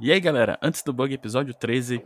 [0.00, 2.04] E aí, galera, antes do bug, episódio 13.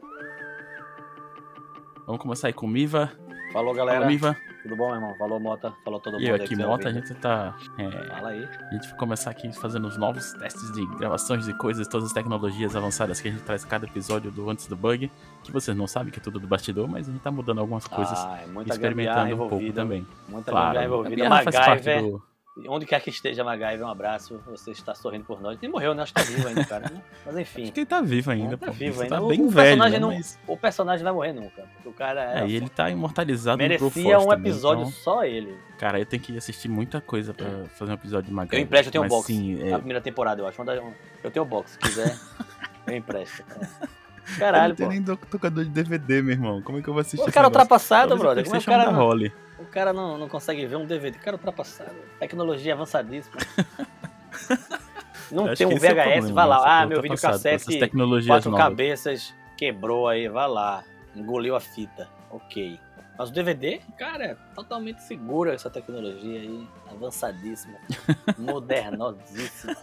[2.06, 3.10] Vamos começar aí com o Miva.
[3.52, 3.98] Falou, galera.
[4.00, 4.36] Fala, Miva.
[4.62, 5.14] Tudo bom, meu irmão?
[5.18, 5.72] Falou, Mota.
[5.84, 7.56] Falou todo mundo E eu aqui, Mota, a gente tá.
[7.76, 8.44] é, Fala aí.
[8.44, 12.12] a gente vai começar aqui fazendo os novos testes de gravações de coisas, todas as
[12.12, 15.10] tecnologias avançadas que a gente traz cada episódio do Antes do Bug.
[15.42, 17.86] Que vocês não sabem que é tudo do bastidor, mas a gente tá mudando algumas
[17.88, 18.16] coisas.
[18.16, 20.06] Ah, é muita experimentando um pouco também.
[20.28, 21.16] Muita Claro, envolvida.
[21.16, 22.22] gambiarra faz parte do.
[22.68, 24.40] Onde quer que esteja, MacGyver, um abraço.
[24.46, 25.58] Você está sorrindo por nós.
[25.62, 26.02] Ele morreu, né?
[26.02, 26.90] Acho que tá vivo ainda, cara.
[26.90, 27.02] né?
[27.24, 27.62] Mas enfim.
[27.64, 28.72] Acho que ele tá vivo ainda, tá pô.
[28.72, 29.16] vivo Você ainda.
[29.16, 29.62] Tá O- bem o velho, né?
[29.84, 30.38] personagem não- Mas...
[30.46, 31.64] O personagem vai morrer nunca.
[31.84, 35.56] O cara É, e ele tá imortalizado no merecia um também, episódio então- só ele.
[35.78, 38.60] Cara, eu tenho que assistir muita coisa pra fazer um episódio de MacGyver.
[38.60, 39.26] Eu empresto, eu tenho um box.
[39.26, 40.60] Sim, é, A primeira temporada, eu acho.
[40.62, 40.92] Um-
[41.24, 42.16] Eu tenho o box, se quiser,
[42.86, 43.42] eu empresto.
[43.60, 44.38] É.
[44.38, 44.92] Caralho, não tem pô.
[44.92, 46.62] nem do- tocador de DVD, meu irmão.
[46.62, 48.44] Como é que eu vou assistir O cara ultrapassado, brother.
[48.44, 49.32] Como é que cara da não, role.
[49.62, 51.16] O cara não, não consegue ver um DVD?
[51.18, 51.94] O cara ultrapassado.
[52.18, 53.36] Tecnologia avançadíssima.
[55.30, 56.56] Não tem um esse é VHS, problema, vai lá.
[56.56, 56.62] né?
[56.66, 57.78] Ah, Essa meu videocassete,
[58.26, 58.66] quatro novas.
[58.66, 60.84] cabeças, quebrou aí, vai lá.
[61.16, 62.06] Engoliu a fita.
[62.30, 62.78] Ok.
[63.18, 66.68] Mas o DVD, cara, é totalmente segura essa tecnologia aí.
[66.90, 67.78] Avançadíssima.
[68.38, 69.76] modernosíssima.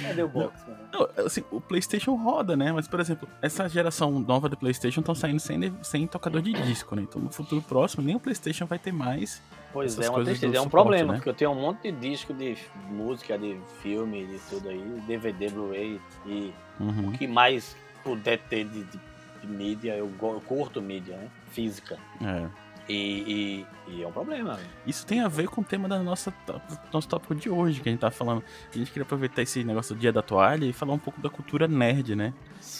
[0.00, 0.78] Cadê o box, mano?
[0.92, 2.72] Não, assim, o PlayStation roda, né?
[2.72, 6.94] Mas, por exemplo, essa geração nova do PlayStation estão saindo sem, sem tocador de disco,
[6.96, 7.02] né?
[7.02, 9.42] Então, no futuro próximo, nem o PlayStation vai ter mais.
[9.72, 10.56] Pois Essas é, uma tristeza.
[10.56, 11.18] É um suporte, problema, né?
[11.18, 12.56] porque eu tenho um monte de disco de
[12.90, 17.08] música, de filme, de tudo aí, DVD, Blu-ray e Uhum.
[17.08, 19.00] o que mais puder ter de, de-
[19.40, 21.28] de mídia, eu, eu curto mídia, né?
[21.50, 21.98] Física.
[22.20, 22.46] É.
[22.88, 24.58] E, e- e é um problema.
[24.86, 26.60] Isso tem a ver com o tema da nossa, do
[26.92, 28.42] nosso tópico de hoje, que a gente tá falando.
[28.74, 31.30] A gente queria aproveitar esse negócio do dia da toalha e falar um pouco da
[31.30, 32.32] cultura nerd, né?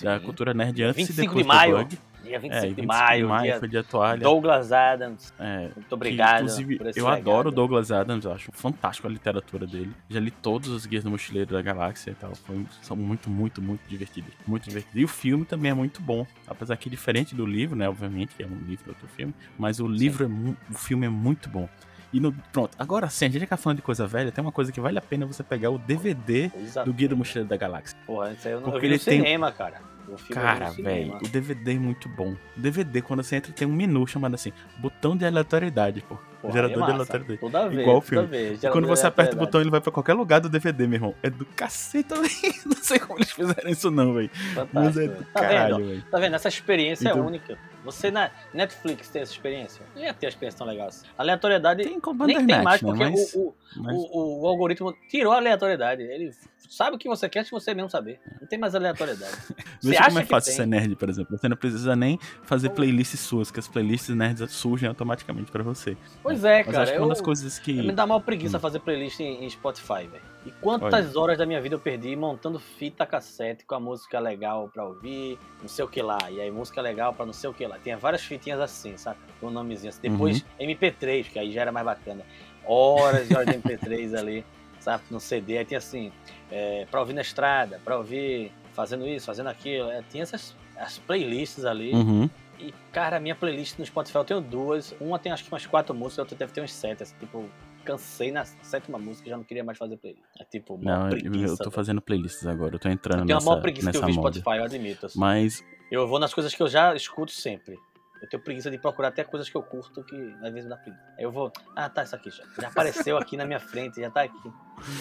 [0.05, 1.98] Da cultura nerd antes e 25 depois de maio, do bug.
[2.33, 4.20] Dia 25 É, de 25 maio, de maio foi dia toalha.
[4.22, 5.33] Douglas Adams.
[5.38, 6.47] É, Muito que, obrigado.
[6.47, 6.69] esse eu
[7.06, 7.08] legado.
[7.19, 9.92] adoro o Douglas Adams, eu acho fantástico a literatura dele.
[10.08, 12.34] Já li todos os Guias do Mochileiro da Galáxia e tal.
[12.34, 14.33] Foi, são muito, muito, muito divertidos.
[14.47, 15.00] Muito divertidos.
[15.00, 16.27] E o filme também é muito bom.
[16.47, 17.89] Apesar que diferente do livro, né?
[17.89, 19.34] Obviamente, que é um livro, outro filme.
[19.58, 21.69] Mas o livro, é mu- o filme é muito bom.
[22.12, 24.52] E no, pronto, agora sim, a gente já tá falando de coisa velha, tem uma
[24.52, 27.56] coisa que vale a pena você pegar o DVD Coisa- do Guia do Mochileiro da
[27.56, 27.96] Galáxia.
[28.06, 29.80] Porra, isso aí eu não Porque eu vi no ele tem- cinema, cara.
[30.17, 32.36] Vi Cara, velho, o DVD é muito bom.
[32.56, 36.18] O DVD, quando você entra, tem um menu chamado assim, botão de aleatoriedade, pô.
[36.51, 37.39] Gerador é de aleatoriedade.
[37.41, 38.27] Toda vez, Igual o filme.
[38.27, 38.63] vez.
[38.64, 41.14] E quando você aperta o botão, ele vai pra qualquer lugar do DVD, meu irmão.
[41.23, 42.30] É do cacete também.
[42.67, 44.30] Não sei como eles fizeram isso, não, velho.
[44.73, 45.89] Mas é do tá caralho, vendo?
[45.89, 46.05] velho.
[46.11, 46.35] Tá vendo?
[46.36, 47.58] Essa experiência Então- é única.
[47.85, 49.85] Você na Netflix tem essa experiência?
[49.97, 51.05] Não ia ter a experiência tão legal assim.
[51.19, 52.89] Aleatoriedade Tem com nem tem mais, né?
[52.89, 56.01] porque Mas, o, o, mas- o, o algoritmo tirou a aleatoriedade.
[56.03, 56.30] Ele
[56.69, 58.20] sabe o que você quer se você mesmo saber.
[58.41, 59.33] Não tem mais aleatoriedade.
[59.83, 61.36] Veja acha como é fácil ser nerd, por exemplo.
[61.36, 65.97] Você não precisa nem fazer playlists suas, que as playlists nerds surgem automaticamente pra você.
[66.23, 66.82] Pois é, Mas cara.
[66.82, 67.72] acho que eu, uma das coisas que.
[67.72, 68.60] me dá mal preguiça Hum.
[68.60, 70.22] fazer playlist em, em Spotify, velho.
[70.46, 74.68] E quantas horas da minha vida eu perdi montando fita cassete com a música legal
[74.72, 76.18] pra ouvir, não sei o que lá.
[76.30, 77.78] E aí música legal pra não sei o que lá.
[77.78, 79.20] Tinha várias fitinhas assim, saca?
[79.40, 79.98] Com nomezinhos.
[79.98, 80.66] Depois Uhum.
[80.66, 82.22] MP3, que aí já era mais bacana.
[82.64, 84.44] Horas e horas de MP3 ali,
[84.80, 85.04] sabe?
[85.10, 85.58] No CD.
[85.58, 86.12] Aí tinha assim,
[86.50, 89.90] é, pra ouvir na estrada, pra ouvir fazendo isso, fazendo aquilo.
[89.90, 91.92] É, tinha essas as playlists ali.
[91.92, 92.28] Uhum.
[92.62, 94.95] E, cara, a minha playlist no Spotify eu tenho duas.
[95.00, 97.02] Uma tem acho que umas quatro músicas, a outra deve ter uns sete.
[97.02, 97.48] Assim, tipo,
[97.84, 100.24] cansei na sétima música e já não queria mais fazer playlist.
[100.39, 101.52] É tipo, Não, eu, preguiça.
[101.52, 102.74] eu tô fazendo playlists agora.
[102.74, 104.39] Eu tô entrando eu tenho nessa, uma maior preguiça de ouvir moda.
[104.39, 105.06] Spotify, eu admito.
[105.06, 105.18] assim.
[105.18, 107.78] Mas Eu vou nas coisas que eu já escuto sempre.
[108.23, 110.77] Eu tenho preguiça de procurar até coisas que eu curto que às vezes me dá
[110.77, 111.05] preguiça.
[111.18, 112.44] Aí eu vou, ah, tá, isso aqui já.
[112.61, 114.52] Já apareceu aqui na minha frente, já tá aqui.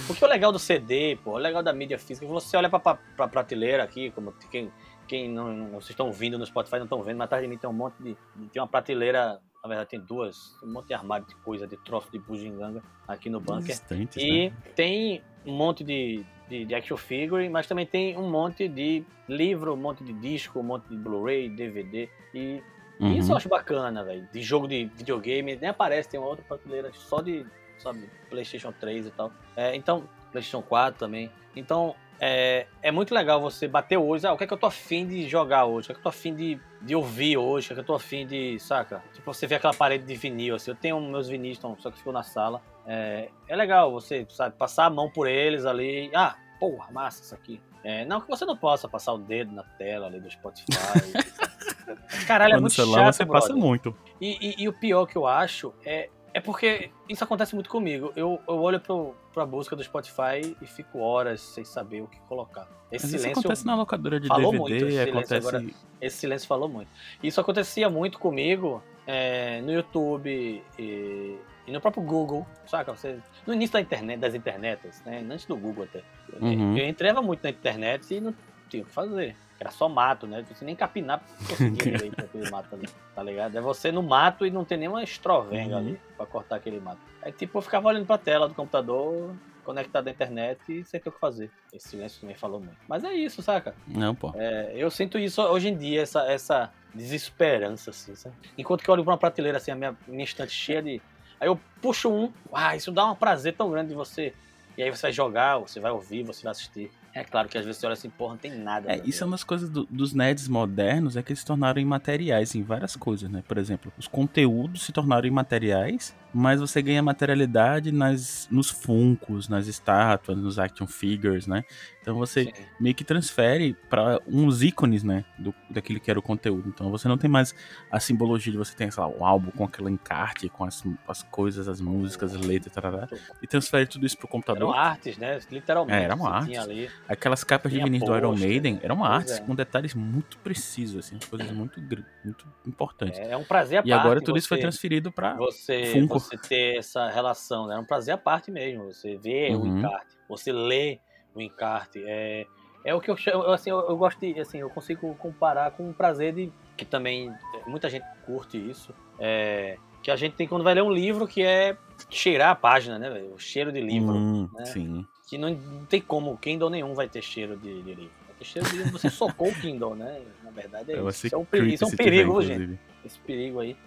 [0.08, 2.96] Porque o legal do CD, pô, o legal da mídia física, você olha pra, pra,
[3.16, 4.72] pra prateleira aqui, como quem,
[5.12, 7.58] quem não, não- vocês estão ouvindo no Spotify não estão vendo, mas atrás de mim
[7.58, 8.16] tem um monte de.
[8.54, 12.10] Tem uma prateleira, na verdade tem duas, um monte de armário de coisa, de troço
[12.10, 13.76] de bugiganga aqui no bunker.
[13.76, 14.56] instantes, E né?
[14.74, 19.74] tem um monte de, de, de action figure, mas também tem um monte de livro,
[19.74, 22.08] um monte de disco, um monte de Blu-ray, DVD.
[22.34, 22.62] E
[23.02, 23.18] Uhum.
[23.18, 24.26] isso eu acho bacana, velho.
[24.32, 27.44] De jogo de videogame, nem aparece, tem uma outra prateleira só de,
[27.80, 29.32] sabe, PlayStation 3 e tal.
[29.58, 31.30] É, então, PlayStation 4 também.
[31.56, 34.28] Então, é, é muito legal você bater hoje.
[34.28, 35.86] Ah, o que é que eu tô afim de jogar hoje?
[35.86, 37.66] O que é que eu tô afim de, de ouvir hoje?
[37.66, 39.04] O que é que eu tô afim de, saca?
[39.14, 40.70] Tipo, você vê aquela parede de vinil, assim.
[40.70, 42.62] Eu tenho meus vinis, então, só que ficou na sala.
[42.86, 46.12] É, é legal você, sabe, passar a mão por eles ali.
[46.14, 47.60] Ah, porra, massa isso aqui.
[47.84, 50.68] É, não que você não possa passar o dedo na tela ali do Spotify.
[52.28, 53.64] Caralho, é Mas no muito celular chato, você passa brother.
[53.64, 53.98] muito.
[54.20, 58.12] E, e- e o pior que eu acho é, é porque isso acontece muito comigo.
[58.16, 62.20] Eu, eu olho pro, pra busca do Spotify e fico horas sem saber o que
[62.22, 62.68] colocar.
[62.92, 65.48] Esse Mas isso silêncio, acontece na locadora de falou DVD, muito esse silêncio acontece.
[65.48, 65.66] agora.
[66.02, 66.90] esse silêncio falou muito.
[67.22, 71.38] Isso acontecia muito comigo é, no YouTube e,
[71.68, 72.94] e no próprio Google, saca?
[72.94, 75.26] Você, no início da internet, das internets, né?
[75.30, 76.04] Antes do Google até.
[76.40, 76.78] Uhum.
[76.78, 78.34] Eu entrava muito na internet e não
[78.70, 79.36] tinha o que fazer.
[79.62, 80.44] Era só mato, né?
[80.52, 83.56] Você nem capinar conseguia direito aquele mato ali, tá ligado?
[83.56, 85.78] É você no mato e não tem nenhuma estrovenga Uhum.
[85.78, 86.98] ali pra cortar aquele mato.
[87.22, 91.10] Aí, tipo, eu ficava olhando pra tela do computador, conectado à internet e sem ter
[91.10, 91.52] o que fazer.
[91.72, 92.76] Esse silêncio também falou muito.
[92.88, 93.76] Mas é isso, saca?
[93.88, 94.34] Não, pô.
[94.36, 98.36] É, eu sinto isso hoje em dia, essa, essa desesperança, assim, sabe?
[98.58, 101.00] Enquanto que eu olho pra uma prateleira, assim, a minha, minha estante cheia de.
[101.40, 104.34] Aí eu puxo um, ah, isso dá um prazer tão grande de você.
[104.76, 106.92] E aí você vai jogar, você vai ouvir, você vai assistir.
[107.14, 108.92] É claro que às vezes você olha assim, porra, não tem nada.
[108.92, 111.82] É, isso é uma das coisas do- dos nerds modernos, é que eles se tornaram
[111.82, 113.44] imateriais em várias coisas, né?
[113.48, 119.68] Por exemplo, os conteúdos se tornaram imateriais, mas você ganha materialidade nas, nos funcos, nas
[119.68, 121.64] estátuas, nos action figures, né?
[122.02, 122.52] Então você Sim.
[122.80, 125.26] meio que transfere para uns ícones, né?
[125.38, 126.70] Do, daquele que era o conteúdo.
[126.70, 127.54] Então você não tem mais
[127.92, 131.22] a simbologia de você ter, sei lá, um álbum com aquele encarte, com as, as
[131.24, 133.08] coisas, as músicas, as letras, tarará,
[133.42, 134.76] e transfere tudo isso pro Eram computador.
[134.76, 135.38] artes, né?
[135.52, 136.00] Literalmente.
[136.00, 136.58] É, eram artes.
[136.58, 136.90] Ali.
[137.12, 139.42] Aquelas capas de vinis do Iron Maiden eram artes é.
[139.42, 141.80] com detalhes muito precisos, assim, coisas muito,
[142.24, 143.20] muito importantes.
[143.20, 144.02] É, é um prazer à e parte.
[144.02, 145.36] agora tudo isso foi você- transferido pra.
[145.36, 146.20] Você, Funko.
[146.20, 147.76] você ter essa relação, né?
[147.76, 148.86] É um prazer à parte mesmo.
[148.86, 149.80] Você vê o Uhum.
[149.80, 151.00] encarte, você lê
[151.36, 152.02] o encarte.
[152.06, 152.46] É,
[152.86, 155.90] é o que eu chamo, assim, eu, eu gosto de, assim, eu consigo comparar com
[155.90, 157.32] o prazer de, que também
[157.68, 161.44] muita gente curte isso, é, que a gente tem quando vai ler um livro que
[161.44, 161.78] é
[162.10, 163.34] cheirar a página, né, velho?
[163.34, 164.16] O cheiro de livro.
[164.16, 164.66] Hum, né?
[164.66, 165.06] Sim.
[165.32, 165.56] Que não,
[165.90, 168.12] tem como, Kindle nenhum vai ter cheiro de, de livro.
[168.28, 170.22] Vai ter cheiro de livro, você socou o Kindle, né?
[170.44, 171.28] Na verdade é Vai isso.
[171.28, 173.78] Isso é um, peri- creepy isso é um se tiver, perigo, gente esse perigo aí.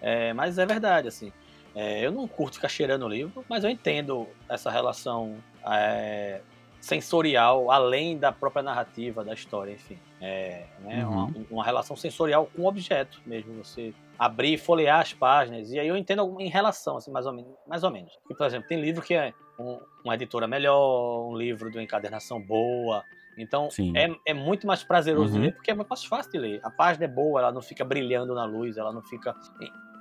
[0.00, 1.30] É, mas é verdade, assim.
[1.74, 5.36] É, eu não curto ficar cheirando o livro, mas eu entendo essa relação
[5.70, 6.40] é,
[6.80, 9.98] sensorial, além da própria narrativa da história, enfim.
[10.20, 11.26] É, né, Uhum.
[11.26, 13.52] uma, uma relação sensorial com o objeto mesmo.
[13.62, 15.70] Você abrir e folhear as páginas.
[15.70, 17.50] E aí eu entendo em relação, assim, mais ou menos.
[17.66, 18.18] Mais ou menos.
[18.30, 21.82] E, por exemplo, tem livro que é um- uma editora melhor, um livro de uma
[21.82, 23.04] encadernação boa.
[23.38, 25.44] Então, é, é muito mais prazeroso de Uhum.
[25.44, 26.60] ler, porque é muito mais fácil de ler.
[26.62, 29.34] A página é boa, ela não fica brilhando na luz, ela não fica.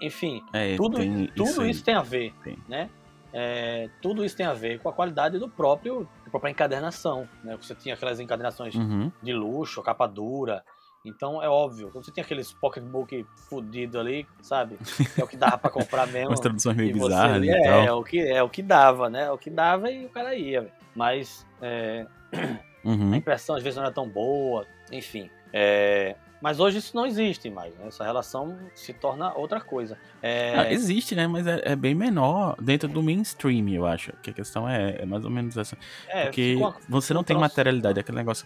[0.01, 0.97] Enfim, É, tudo,
[1.35, 1.69] tudo aí.
[1.69, 2.57] isso, tem a ver, Tem.
[2.67, 2.89] né?
[3.33, 7.57] É, tudo isso tem a ver com a qualidade do próprio, da própria encadernação, né?
[7.57, 9.11] Você tinha aquelas encadernações Uhum.
[9.21, 10.63] de luxo, capa dura.
[11.05, 14.77] Então é óbvio, quando você tem aqueles pocketbook fudido ali, sabe?
[15.17, 16.29] É o que dava pra comprar mesmo.
[16.29, 19.23] Umas traduções meio bizarras é, é o que é o que dava, né?
[19.25, 20.67] É o que dava e o cara ia.
[20.95, 23.15] Mas é, a Uhum.
[23.15, 25.29] impressão às vezes não era tão boa, enfim.
[25.53, 27.87] É, mas hoje isso não existe mais, né?
[27.87, 29.97] Essa relação se torna outra coisa.
[30.21, 31.25] É, Ah, existe, né?
[31.27, 34.11] Mas é, é bem menor dentro do mainstream, eu acho.
[34.21, 35.75] Que a questão é, é mais ou menos essa.
[36.07, 38.45] é, Porque uma- você não tem materialidade, aquele negócio.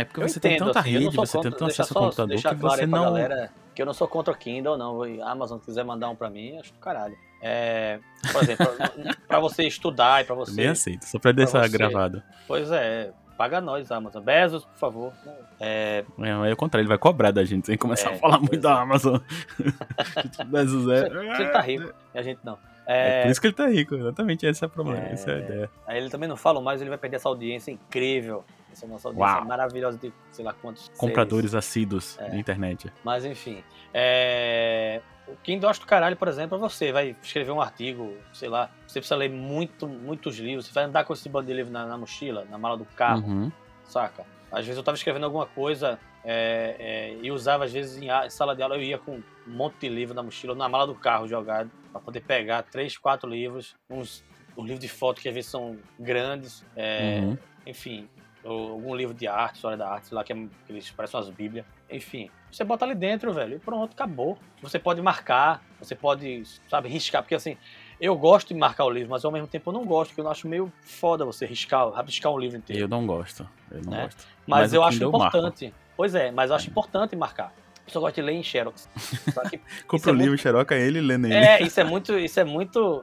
[0.00, 0.04] É.
[0.04, 1.98] Porque Eu você tem entendo, tanta assim, eu rede, você tem contra- tanto deixa acesso
[1.98, 3.02] ao computador que claro você não.
[3.04, 5.02] galera que eu não sou contra o Kindle, não.
[5.22, 7.16] A Amazon quiser mandar um pra mim, acho do caralho.
[7.40, 8.00] É,
[8.32, 8.66] por exemplo,
[9.28, 10.50] pra você estudar e pra você.
[10.50, 11.68] Também aceito, só pra deixar você.
[11.78, 12.20] gravado.
[12.48, 14.22] Pois é, paga nós, Amazon.
[14.24, 15.12] Bezos, por favor.
[15.60, 18.18] É, É, aí é o contrário, ele vai cobrar da gente sem começar É, a
[18.18, 18.58] falar muito é.
[18.58, 19.18] da Amazon.
[20.46, 21.08] Bezos é.
[21.08, 22.58] você tá rico, e a gente não.
[22.90, 25.12] É É, por isso que ele tá rico, exatamente esse é o problema, É.
[25.12, 25.70] essa é a ideia.
[25.86, 28.42] Aí ele também não fala mais, ele vai perder essa audiência incrível.
[28.72, 29.44] Essa nossa audiência Uau.
[29.44, 30.84] maravilhosa de sei lá quantos.
[30.84, 30.98] seres.
[30.98, 32.28] Compradores assíduos É.
[32.30, 32.90] na internet.
[33.04, 33.62] Mas enfim.
[33.92, 35.00] É...
[35.42, 36.90] Kindle acho do caralho, por exemplo, é você.
[36.90, 38.70] Vai escrever um artigo, sei lá.
[38.86, 40.66] Você precisa ler muito, muitos livros.
[40.66, 43.26] Você vai andar com esse bando de livro na, na mochila, na mala do carro,
[43.26, 43.52] Uhum.
[43.84, 44.24] saca?
[44.50, 48.54] Às vezes eu tava escrevendo alguma coisa é, é, e usava, às vezes, em, sala
[48.56, 51.28] de aula, eu ia com um monte de livro na mochila, na mala do carro
[51.28, 54.24] jogado, pra poder pegar três, quatro livros, uns,
[54.56, 57.38] uns livros de foto que às vezes são grandes, é, Uhum.
[57.66, 58.08] enfim,
[58.44, 61.30] algum livro de arte, história da arte, sei lá, que, é, que eles parecem umas
[61.30, 61.66] bíblias.
[61.90, 64.38] Enfim, você bota ali dentro, velho, e pronto, acabou.
[64.62, 67.56] Você pode marcar, você pode, sabe, riscar, porque assim,
[68.00, 70.30] eu gosto de marcar o livro, mas ao mesmo tempo eu não gosto, porque eu
[70.30, 72.82] acho meio foda você riscar, rabiscar um livro inteiro.
[72.82, 73.48] Eu não gosto.
[73.70, 74.02] Eu não Né?
[74.04, 74.24] gosto.
[74.46, 75.74] Mas, Mas eu acho importante.
[75.96, 77.52] Pois é, mas eu acho importante marcar.
[77.86, 78.88] Eu só gosto de ler em Xerox.
[79.88, 81.34] Compra é o livro, muito- xeroca ele e lê nele.
[81.34, 83.02] é, isso é muito, isso é muito,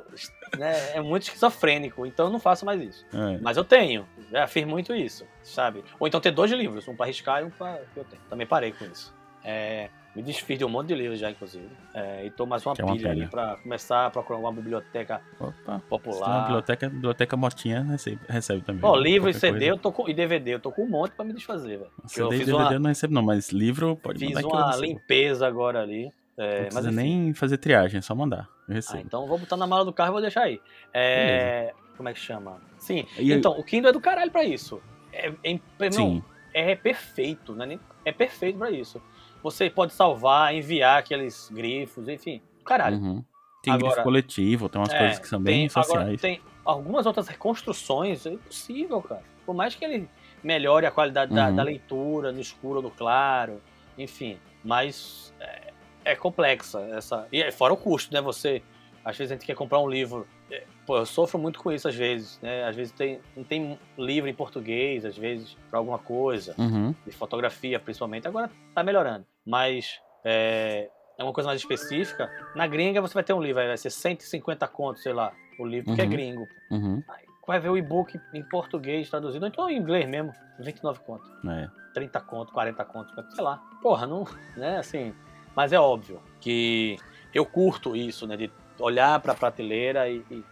[0.57, 3.03] né, é muito esquizofrênico, então eu não faço mais isso.
[3.13, 3.39] É.
[3.41, 5.83] Mas eu tenho, já fiz muito isso, sabe?
[5.99, 8.21] Ou então ter dois livros, um pra riscar e um pra que eu tenho.
[8.29, 9.11] Também parei com isso.
[9.43, 11.67] É, me desfiz de um monte de livros já, inclusive.
[11.93, 14.51] É, e tô mais uma Que é uma pilha ali pra começar a procurar uma
[14.51, 15.53] biblioteca Opa.
[15.53, 16.41] Tem uma popular.
[16.43, 18.81] biblioteca, biblioteca motinha recebe, recebe também.
[18.83, 19.65] Ó, livro e CD coisa.
[19.65, 21.91] eu tô com, e DVD, eu tô com um monte pra me desfazer, velho.
[22.07, 24.41] CD eu e fiz DVD uma- eu não recebo não, mas livro pode Fiz mandar
[24.41, 26.11] eu uma limpeza agora ali.
[26.37, 26.95] É, Não mas precisa enfim.
[27.23, 28.49] nem fazer triagem, é só mandar.
[28.67, 29.03] Eu Ah, recebo.
[29.05, 30.59] então eu vou botar na mala do carro e vou deixar aí.
[30.93, 32.61] É, como é que chama?
[32.77, 33.05] Sim.
[33.17, 34.81] E então, o Kindle é do caralho pra isso.
[35.13, 36.21] É, é, Sim.
[36.53, 37.79] é perfeito, né?
[38.03, 39.01] É perfeito pra isso.
[39.45, 42.41] Você pode salvar, enviar aqueles grifos, enfim.
[42.65, 42.97] Caralho.
[42.97, 43.23] Uhum.
[43.61, 46.19] Tem Agora- grifo coletivo, tem umas É, coisas que são bem tem, agora, sociais.
[46.21, 49.21] tem algumas outras reconstruções, é impossível, cara.
[49.45, 50.09] Por mais que ele
[50.43, 51.55] melhore a qualidade da, Uhum.
[51.57, 53.61] da leitura no escuro no claro,
[53.95, 54.39] enfim.
[54.63, 55.73] Mas é,
[56.05, 57.27] é complexa essa.
[57.31, 58.21] E é fora o custo, né?
[58.21, 58.63] Você.
[59.03, 60.27] Às vezes a gente quer comprar um livro.
[60.49, 62.63] é, Pô, eu sofro muito com isso às vezes, né?
[62.67, 66.93] Às vezes tem, não tem livro em português, às vezes, pra alguma coisa Uhum.
[67.05, 68.27] de fotografia principalmente.
[68.27, 69.25] Agora tá melhorando.
[69.45, 72.29] Mas é, é uma coisa mais específica.
[72.55, 75.85] Na gringa você vai ter um livro, vai ser 150 contos, sei lá, o livro,
[75.85, 76.09] porque é Uhum.
[76.09, 76.47] gringo.
[76.71, 77.03] Uhum.
[77.47, 81.29] Vai ver o e-book em português traduzido, ou então em inglês mesmo, 29 contos.
[81.47, 81.69] É.
[81.93, 83.57] 30 conto, 40 conto, sei lá.
[83.83, 84.25] Porra, não,
[84.57, 85.13] né, assim.
[85.55, 86.97] Mas é óbvio que
[87.33, 90.43] eu curto isso, né, de olhar pra prateleira e, e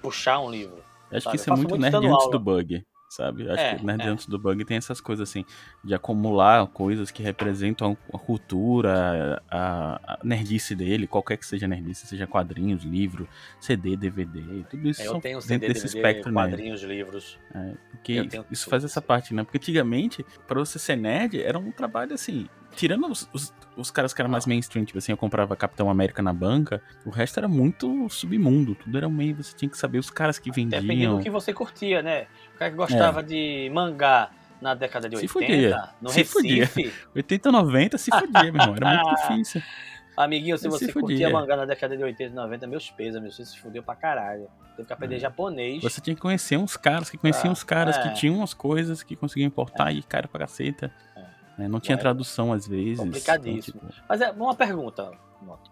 [0.00, 0.82] puxar um livro.
[1.12, 3.48] Acho Sabe, que isso é muito muito nerd antes do bug, sabe?
[3.50, 4.06] Acho É, que nerd é.
[4.06, 5.44] antes do bug tem essas coisas assim,
[5.84, 12.06] de acumular coisas que representam a cultura, a, a nerdice dele, qualquer que seja nerdice,
[12.06, 13.28] seja quadrinhos, livro,
[13.60, 17.38] CD, DVD, tudo isso É, Eu tenho dentro CD, desse DVD, espectro quadrinhos, livros.
[17.54, 19.06] É, porque tenho isso faz essa isso.
[19.06, 19.44] parte, né?
[19.44, 22.48] Porque antigamente, pra você ser nerd, era um trabalho assim.
[22.76, 26.22] Tirando os, os, os caras que eram mais mainstream, tipo assim, eu comprava Capitão América
[26.22, 29.36] na banca, o resto era muito submundo, tudo era meio.
[29.36, 31.16] Você tinha que saber os caras que Dependendo vendiam.
[31.18, 32.26] do que você curtia, né?
[32.54, 35.88] O cara que gostava de mangá na década de Se 80, fudia.
[36.00, 36.64] no Se fudia.
[36.66, 36.92] Recife.
[37.14, 38.74] 80, 90 se fudia, meu irmão.
[38.76, 39.62] Era muito difícil.
[40.16, 41.00] Amiguinho, se Se você fudia.
[41.00, 43.96] curtia mangá na década de 80 e 90, meus pesos, meu, você se fudeu pra
[43.96, 44.46] caralho.
[44.76, 45.18] Teve que aprender É.
[45.18, 45.82] japonês.
[45.82, 48.02] Você tinha que conhecer uns caras que conheciam Ah, uns caras é.
[48.02, 50.92] que tinham umas coisas que conseguiam importar e cara pra caceta.
[51.16, 51.24] É,
[51.58, 52.98] não tinha Mas- tradução às vezes.
[52.98, 53.80] Complicadíssimo.
[53.82, 55.12] então, tipo, Mas é uma pergunta.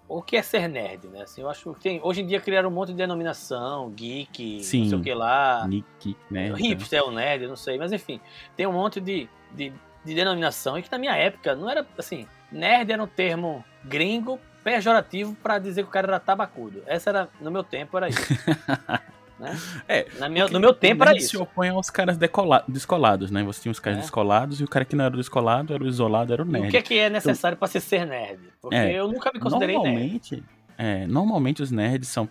[0.08, 1.22] O que é ser nerd, né?
[1.22, 4.82] Assim, eu acho que tem, hoje em dia criaram um monte de denominação, geek, Sim.
[4.82, 5.64] não sei o que lá.
[5.68, 6.52] Nick, né?
[6.56, 8.20] hipster é o nerd, não sei, mas enfim,
[8.56, 9.72] tem um monte de, de,
[10.04, 14.40] de denominação e que na minha época não era assim, nerd era um termo gringo
[14.64, 16.82] pejorativo pra dizer que o cara era tabacudo.
[16.87, 18.20] Essa era no meu tempo era isso.
[19.40, 19.59] né?
[19.88, 21.42] É, minha, no meu tempo era nerd se isso.
[21.42, 23.42] opõe aos caras decola- descolados, né?
[23.42, 24.02] Você tinha os caras É.
[24.02, 26.68] descolados e o cara que não era descolado era o isolado, era o E nerd.
[26.68, 28.38] o que é, que é necessário pra ser ser nerd?
[28.61, 28.92] Porque É.
[29.00, 29.88] eu nunca me considerei nerd.
[29.88, 30.44] normalmente,
[30.78, 32.28] é, normalmente os nerds são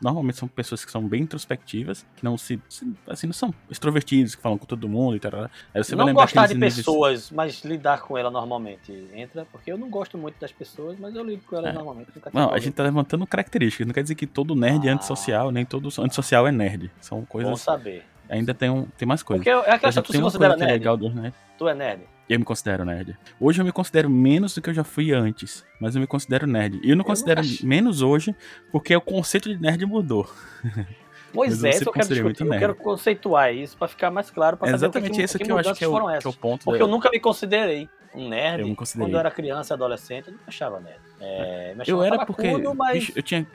[0.00, 2.60] normalmente são pessoas que são bem introspectivas, que não se,
[3.08, 5.32] assim, não são extrovertidos, que falam com todo mundo e tal.
[5.74, 9.44] Aí você vai não lembrar gostar de níveis- pessoas, mas lidar com ela normalmente entra,
[9.50, 11.72] porque eu não gosto muito das pessoas, mas eu lido com elas É.
[11.72, 12.08] normalmente.
[12.32, 14.94] Não, a gente tá levantando características, não quer dizer que todo nerd é Ah.
[14.94, 16.90] antissocial, nem todo antissocial é nerd.
[17.00, 18.04] São Bom coisas, saber.
[18.28, 19.44] ainda tem, um, tem mais coisas.
[19.44, 20.78] Porque é aquela tu se uma considera que é nerd.
[20.78, 21.38] legal dos nerds.
[21.58, 22.02] Tu é nerd.
[22.28, 23.16] Eu me considero nerd.
[23.38, 26.46] Hoje eu me considero menos do que eu já fui antes, mas eu me considero
[26.46, 26.80] nerd.
[26.82, 28.34] E eu não Eu considero nunca ach- menos hoje,
[28.70, 30.28] porque o conceito de nerd mudou.
[31.34, 32.44] Pois é, eu isso eu quero discutir.
[32.44, 35.44] Eu quero conceituar isso pra ficar mais claro, pra É saber o que, exatamente que,
[35.46, 36.64] que eu acho que é o, foram que é o ponto.
[36.66, 38.60] Porque da- eu nunca me considerei um nerd.
[38.60, 39.06] Eu me considerei.
[39.08, 41.00] Quando eu era criança, adolescente, eu não me achava nerd.
[41.20, 42.42] É, me Eu achava era porque.
[42.42, 43.46] tabacudo, mas eu tinha.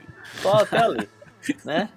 [0.42, 1.08] só até ali.
[1.64, 1.90] né?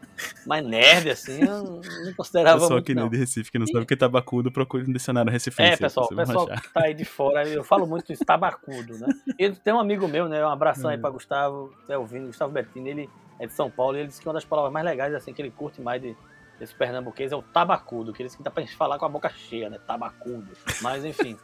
[0.46, 3.08] Mas nerd, assim, eu não considerava Pessoal muito, aqui não.
[3.08, 5.62] de Recife que não sabe o que é tabacudo, procure no dicionário Recife.
[5.62, 9.06] É, pessoal, o pessoal que tá aí de fora, eu falo muito isso, tabacudo, né?
[9.38, 10.44] E tem um amigo meu, né?
[10.44, 11.00] Um abração aí Hum.
[11.00, 14.26] pra Gustavo, tá ouvindo, Gustavo Bettini, ele é de São Paulo e ele disse que
[14.28, 16.14] uma das palavras mais legais, assim, que ele curte mais de,
[16.58, 19.08] desse pernambuquês é o tabacudo, que ele disse que dá pra gente falar com a
[19.08, 19.78] boca cheia, né?
[19.86, 20.48] Tabacudo.
[20.82, 21.36] Mas, enfim.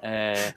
[0.00, 0.52] É,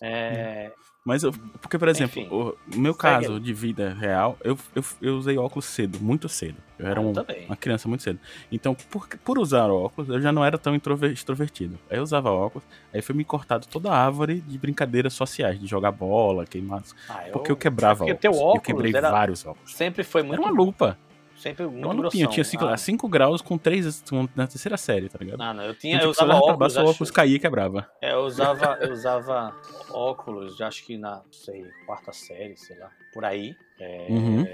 [0.00, 0.72] é,
[1.06, 1.32] Mas eu,
[1.62, 2.28] porque, por exemplo, Enfim,
[2.76, 6.56] o meu caso de vida real, eu, eu, eu usei óculos cedo, muito cedo.
[6.76, 7.46] Eu era eu um- também.
[7.46, 8.18] uma criança muito cedo.
[8.50, 10.74] Então, por, por usar óculos, eu já não era tão
[11.12, 11.78] extrovertido.
[11.88, 15.66] Aí eu usava óculos, aí foi me cortado toda a árvore de brincadeiras sociais, de
[15.68, 16.82] jogar bola, queimar.
[17.08, 18.20] Ah, Porque eu quebrava porque óculos.
[18.20, 19.72] teu eu óculos quebrei era- vários óculos.
[19.74, 20.98] Sempre foi Era muito, uma lupa.
[21.38, 22.24] Sempre muito uma lupinha.
[22.24, 22.30] Eu grossão.
[22.32, 24.02] tinha 5 Ah, cinco graus com 3
[24.34, 25.38] na terceira série, tá ligado?
[25.38, 27.36] Não, não, eu Então, tinha, tipo, eu eu usava óculos, baixo, o óculos acho- caía
[27.36, 27.88] e quebrava.
[28.00, 29.54] É, eu usava, eu usava
[29.90, 33.56] óculos, acho que na, sei, quarta série, sei lá, por aí.
[33.78, 34.46] É, Uhum.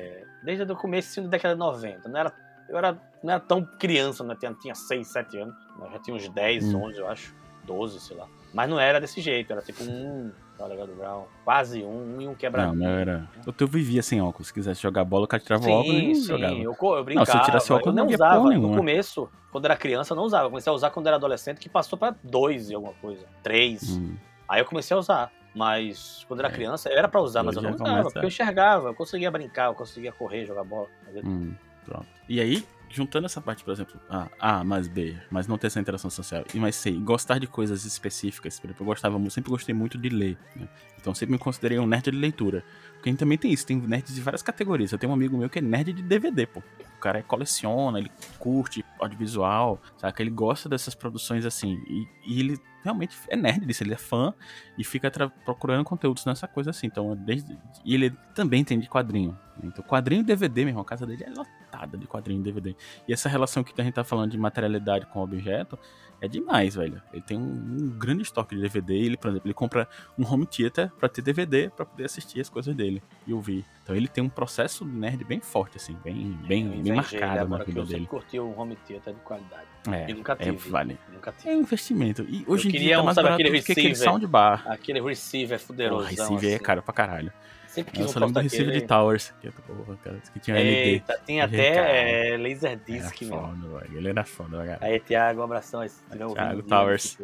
[0.44, 2.08] Desde o começo da década de 90.
[2.08, 2.32] Não era,
[2.68, 4.34] eu era, não era tão criança, né?
[4.38, 5.54] Tinha, tinha 6, 7 anos.
[5.80, 6.82] Eu já tinha uns 10, Hum.
[6.82, 7.34] 11, eu acho.
[7.64, 8.26] 12, sei lá.
[8.52, 11.24] Mas não era desse jeito, era tipo um, tá ligado, Brown?
[11.44, 12.74] Quase um, um e um Não, quebradinho.
[12.78, 13.28] meu era.
[13.46, 14.48] Eu, eu vivia sem óculos.
[14.48, 16.54] Se quisesse jogar bola, o cara tirava o óculos Sim, e sim, jogava.
[16.54, 17.30] eu, eu brincava.
[17.30, 18.42] se eu tirasse óculos, eu não não usava.
[18.44, 18.76] No nenhuma.
[18.76, 20.46] começo, quando era criança, eu não usava.
[20.46, 23.26] Eu comecei a usar quando era adolescente, que passou pra dois e alguma coisa.
[23.42, 23.96] Três.
[23.96, 24.16] Hum.
[24.48, 25.32] Aí eu comecei a usar.
[25.54, 26.52] Mas quando era É.
[26.52, 29.66] criança, era pra usar, mas eu não usava, começa- porque eu enxergava, eu conseguia brincar,
[29.66, 30.86] eu conseguia correr, jogar bola.
[31.22, 31.52] Hum,
[31.84, 32.06] pronto.
[32.26, 35.80] E aí, juntando essa parte, por exemplo, A, A mais B, mas não ter essa
[35.80, 39.74] interação social, e mais C, gostar de coisas específicas, por exemplo, eu gostava sempre gostei
[39.74, 40.68] muito de ler, né?
[41.00, 42.64] Então sempre me considerei um nerd de leitura.
[42.94, 44.92] Porque a gente também tem isso, tem nerds de várias categorias.
[44.92, 46.60] Eu tenho um amigo meu que é nerd de DVD, pô.
[46.60, 50.22] O cara coleciona, ele curte audiovisual, saca?
[50.22, 51.82] Ele gosta dessas produções assim.
[51.88, 54.34] E, e ele realmente é nerd disso, ele é fã
[54.76, 55.10] e fica
[55.44, 56.86] procurando conteúdos nessa coisa assim.
[56.86, 59.38] Então, desde, e ele também tem de quadrinho.
[59.62, 62.74] Então, quadrinho e DVD, mesmo, a casa dele é lotada de quadrinho e DVD.
[63.06, 65.78] E essa relação que a gente tá falando de materialidade com objeto
[66.20, 67.02] é demais, velho.
[67.12, 68.94] Ele tem um, um grande estoque de DVD.
[68.94, 72.48] Ele, por exemplo, ele compra um home theater pra ter DVD pra poder assistir as
[72.48, 73.64] coisas dele e ouvir.
[73.82, 77.84] Então ele tem um processo nerd bem forte, assim, bem, bem, bem marcado na vida
[77.84, 78.06] dele.
[78.06, 79.66] curtiu um home theater de qualidade.
[79.90, 80.50] É, e nunca tive.
[80.50, 80.98] É, vale.
[81.12, 81.50] Nunca tive.
[81.50, 82.22] É investimento.
[82.28, 84.12] E hoje Eu em dia tá um, mais sabe, barato aquele do que aquele receiver.
[84.12, 84.64] soundbar.
[84.70, 86.08] Aquele receiver O fuderosão.
[86.08, 86.64] receiver é assim.
[86.64, 87.32] caro pra caralho.
[87.66, 90.38] Sempre quis Eu um só lembro do receiver de Towers, que, é, porra, cara, que
[90.38, 90.60] tinha.
[90.60, 91.44] Eita, Gente, cara.
[91.46, 93.30] até é, laser Era disc, meu.
[93.40, 93.96] foda, velho.
[93.98, 94.78] Ele era foda, velho.
[94.80, 95.80] Aí, Thiago, um abração.
[96.34, 97.18] Thiago Towers.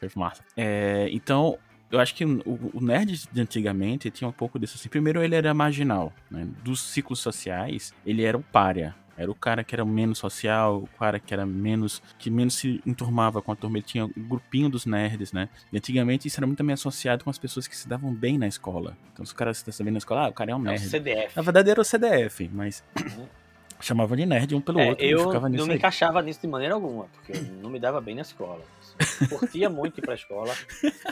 [0.00, 0.42] Foi massa.
[0.56, 1.58] É, então,
[1.92, 2.42] eu acho que o,
[2.74, 4.88] o nerd de antigamente tinha um pouco disso assim.
[4.88, 6.48] Primeiro, ele era marginal, né?
[6.64, 8.94] Dos ciclos sociais, ele era o párea.
[9.14, 12.02] Era o cara que era menos social, o cara que era menos.
[12.18, 13.76] que menos se enturmava com a turma.
[13.76, 15.50] Ele tinha o grupinho dos nerds, né?
[15.70, 18.48] E antigamente isso era muito também associado com as pessoas que se davam bem na
[18.48, 18.96] escola.
[19.12, 20.60] Então, se o cara se dava bem na escola, ah, o cara é um É
[20.60, 20.80] o nerd.
[20.80, 21.36] CDF.
[21.36, 22.82] Na verdade era o CDF, mas
[23.80, 25.78] chamava de nerd um pelo É, outro eu nisso não me aí.
[25.78, 28.62] encaixava nisso de maneira alguma, porque eu não me dava bem na escola.
[29.28, 30.54] Curtia muito ir pra escola.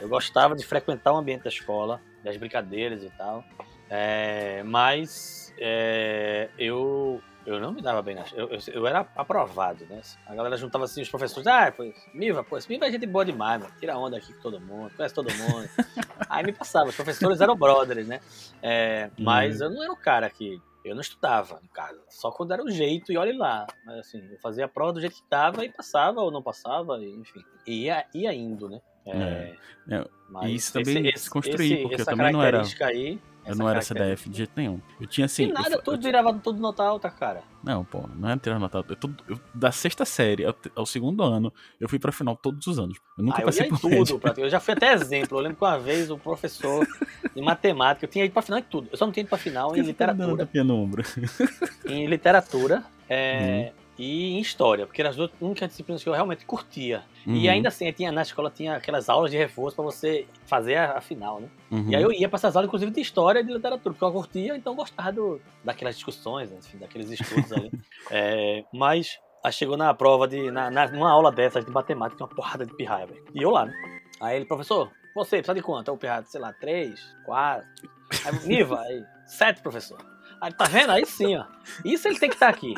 [0.00, 3.44] Eu gostava de frequentar o ambiente da escola, das brincadeiras e tal.
[3.88, 9.84] É, mas é, eu, eu não me dava bem na eu, eu, eu era aprovado,
[9.86, 10.00] né?
[10.26, 11.82] A galera juntava assim os professores, ah, pô,
[12.14, 13.74] Miva, esse Miva é gente boa demais, mano.
[13.80, 15.68] Tira onda aqui com todo mundo, conhece todo mundo.
[16.30, 18.20] Aí me passava, os professores eram brothers, né?
[18.62, 20.62] É, mas eu não era o cara que.
[20.84, 23.66] Eu não estudava em casa, só quando era o jeito e olhe lá.
[23.84, 26.98] Mas assim, eu fazia a prova do jeito que estava e passava ou não passava,
[27.04, 27.44] enfim.
[27.66, 28.80] E ia, ia indo, né?
[29.06, 29.56] É,
[29.90, 33.20] É, mas e isso também se construía, porque eu também não era- Aí,
[33.50, 34.80] Eu não era CDF de jeito nenhum.
[35.00, 35.44] Eu tinha assim.
[35.46, 37.42] Que eu nada, fa- tudo eu- virava tudo nota alta, cara.
[37.62, 38.60] Não, pô, não era tirar.
[38.88, 42.66] Eu, todo- eu- da sexta série ao, ao segundo ano, eu fui pra final todos
[42.66, 42.98] os anos.
[43.18, 44.18] Eu nunca Ah, eu passei ia em por tudo.
[44.18, 45.36] pra- Eu já fui até exemplo.
[45.38, 46.86] Eu lembro que uma vez o professor
[47.34, 48.88] de matemática, eu tinha ido pra final em tudo.
[48.90, 50.48] Eu só não tinha ido pra final em tá literatura.
[51.86, 53.79] Em literatura é, Uhum.
[54.00, 57.04] E em história, porque eram as duas únicas disciplinas que eu realmente curtia.
[57.26, 60.76] E Uhum, ainda assim, tinha, na escola tinha aquelas aulas de reforço pra você fazer
[60.76, 61.48] a, a final, né?
[61.70, 61.90] uhum.
[61.90, 64.10] E aí eu ia pra essas aulas, inclusive, de história e de literatura, porque eu
[64.12, 67.70] curtia, então eu gostava do, daquelas discussões, né, enfim, daqueles estudos ali.
[68.12, 70.50] É, mas aí chegou na prova de.
[70.50, 73.22] Na, na- numa aula dessas de matemática, tinha uma porrada de pirraia, velho.
[73.34, 73.72] E eu lá, né?
[74.20, 75.90] Aí ele, professor, você precisa de quanto?
[75.90, 77.68] Aí o pirraia, sei lá, três, quatro.
[78.24, 79.98] Aí, Niva, aí, sete, professor.
[80.40, 80.90] Aí, tá vendo?
[80.90, 81.44] Aí sim, ó.
[81.84, 82.74] Isso ele tem que estar aqui.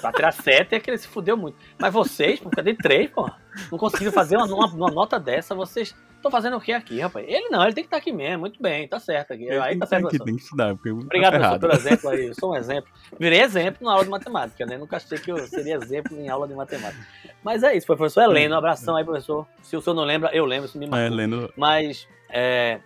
[0.00, 1.56] Pra tirar sete é que ele se fudeu muito.
[1.78, 3.30] Mas vocês, pô, cadê três, pô?
[3.70, 7.26] Não conseguiram fazer uma, uma, uma nota dessa, vocês estão fazendo o que aqui, rapaz?
[7.28, 9.46] Ele não, ele tem que estar aqui mesmo, muito bem, tá certo aqui.
[9.46, 12.10] Eu Aí tá certo, estar aqui, tem que estudar, porque Obrigado, tá professor, pelo exemplo
[12.10, 12.26] aí.
[12.26, 12.90] Eu sou um exemplo.
[13.18, 14.78] Virei exemplo na aula de matemática, né?
[14.78, 17.06] Nunca achei que eu seria exemplo em aula de matemática.
[17.42, 18.54] Mas é isso, foi o professor Heleno.
[18.54, 19.46] Um abração aí, professor.
[19.62, 21.52] Se o senhor não lembra, eu lembro, isso me É, lendo.
[21.56, 22.80] Mas, é...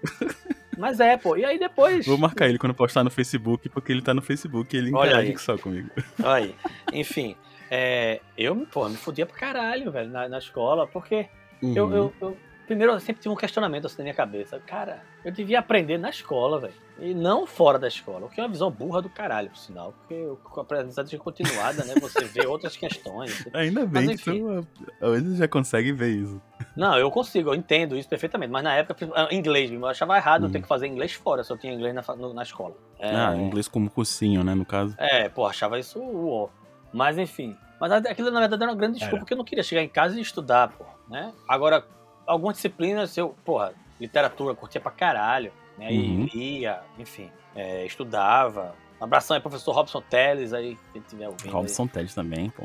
[0.78, 1.36] Mas é, pô.
[1.36, 2.06] E aí depois...
[2.06, 5.08] Vou marcar ele quando postar no Facebook, porque ele tá no Facebook e ele Olha
[5.10, 5.38] interage aí.
[5.38, 5.90] só comigo.
[6.22, 6.54] Olha aí.
[6.92, 7.34] Enfim,
[7.70, 8.20] é...
[8.36, 11.26] eu pô, me fudia pra caralho, velho, na, na escola, porque
[11.62, 11.94] eu, Uhum.
[11.94, 12.36] eu, eu-
[12.68, 14.60] Primeiro, eu sempre tive um questionamento assim na minha cabeça.
[14.66, 16.74] Cara, eu devia aprender na escola, velho.
[17.00, 18.26] E não fora da escola.
[18.26, 19.92] O que é uma visão burra do caralho, por sinal.
[19.92, 21.94] Porque com a aprendizagem continuada, né?
[22.00, 23.46] Você vê outras questões.
[23.54, 24.42] Ainda bem Mas, que
[25.00, 26.40] vezes já consegue ver isso.
[26.76, 28.50] Não, eu consigo, eu entendo isso perfeitamente.
[28.52, 30.62] Mas na época, ah, inglês, eu achava errado eu ter Uhum.
[30.62, 32.04] que fazer inglês fora se eu tinha inglês na,
[32.34, 32.74] na escola.
[32.98, 34.94] É, Ah, inglês como cursinho, né, no caso.
[34.98, 36.48] É, pô, achava isso uó.
[36.92, 37.56] Mas enfim.
[37.80, 39.20] Mas aquilo na verdade era uma grande desculpa, Era.
[39.24, 41.32] porque eu não queria chegar em casa e estudar, pô, né?
[41.48, 41.84] Agora,
[42.28, 45.92] algumas disciplinas eu, porra, literatura, curtia pra caralho, né?
[45.92, 46.28] E Uhum.
[46.32, 48.74] lia, enfim, é, estudava.
[49.00, 51.52] Um abração aí, professor Robson Teles, aí, quem tiver ouvindo.
[51.52, 52.64] Robson Teles também, pô.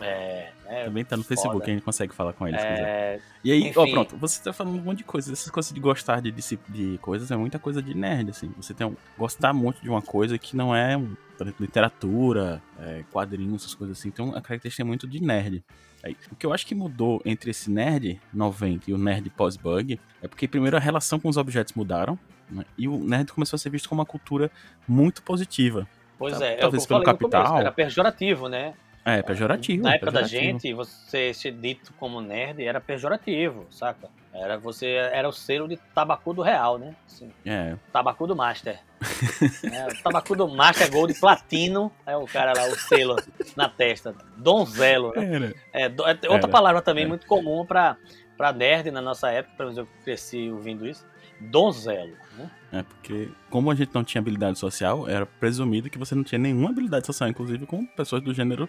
[0.00, 0.06] Aí.
[0.06, 1.28] É, é, Também tá no foda.
[1.34, 2.86] Facebook, a gente consegue falar com ele se quiser.
[2.88, 3.90] É, E aí, ó, enfim.
[3.90, 5.32] pronto, você tá falando um monte de coisa.
[5.32, 8.52] Essas coisas de gostar de, disci- de coisas é muita coisa de nerd, assim.
[8.56, 12.62] Você tem um, gostar muito de uma coisa que não é, um, por exemplo, literatura,
[12.78, 14.08] é, quadrinhos, essas coisas assim.
[14.08, 15.64] Então, a característica é muito de nerd.
[16.04, 19.98] Aí, o que eu acho que mudou entre esse nerd 90 e o nerd pós-bug
[20.22, 22.18] é porque, primeiro, a relação com os objetos mudaram.
[22.50, 24.50] né, E o nerd começou a ser visto como uma cultura
[24.86, 25.86] muito positiva.
[26.18, 27.58] pois Tá- é, é talvez pelo no começo, capital.
[27.60, 28.74] era pejorativo, né?
[29.04, 29.82] É, pejorativo.
[29.82, 30.52] Na época da pejorativo.
[30.60, 34.08] gente, você ser dito como nerd era pejorativo, saca?
[34.32, 36.94] Era você era o selo de tabacudo real, né?
[37.06, 38.78] Assim, É, tabacudo master.
[39.72, 43.16] é, o tabacudo master gold platino, é o cara lá o selo
[43.56, 45.54] na testa, donzelo, né?
[45.72, 47.08] É, é outra Era, palavra também era.
[47.08, 47.96] muito comum pra
[48.36, 51.04] para nerd na nossa época, pelo menos eu cresci ouvindo isso,
[51.40, 52.48] donzelo, né?
[52.70, 56.38] É, porque como a gente não tinha habilidade social, era presumido que você não tinha
[56.38, 58.68] nenhuma habilidade social, inclusive com pessoas do gênero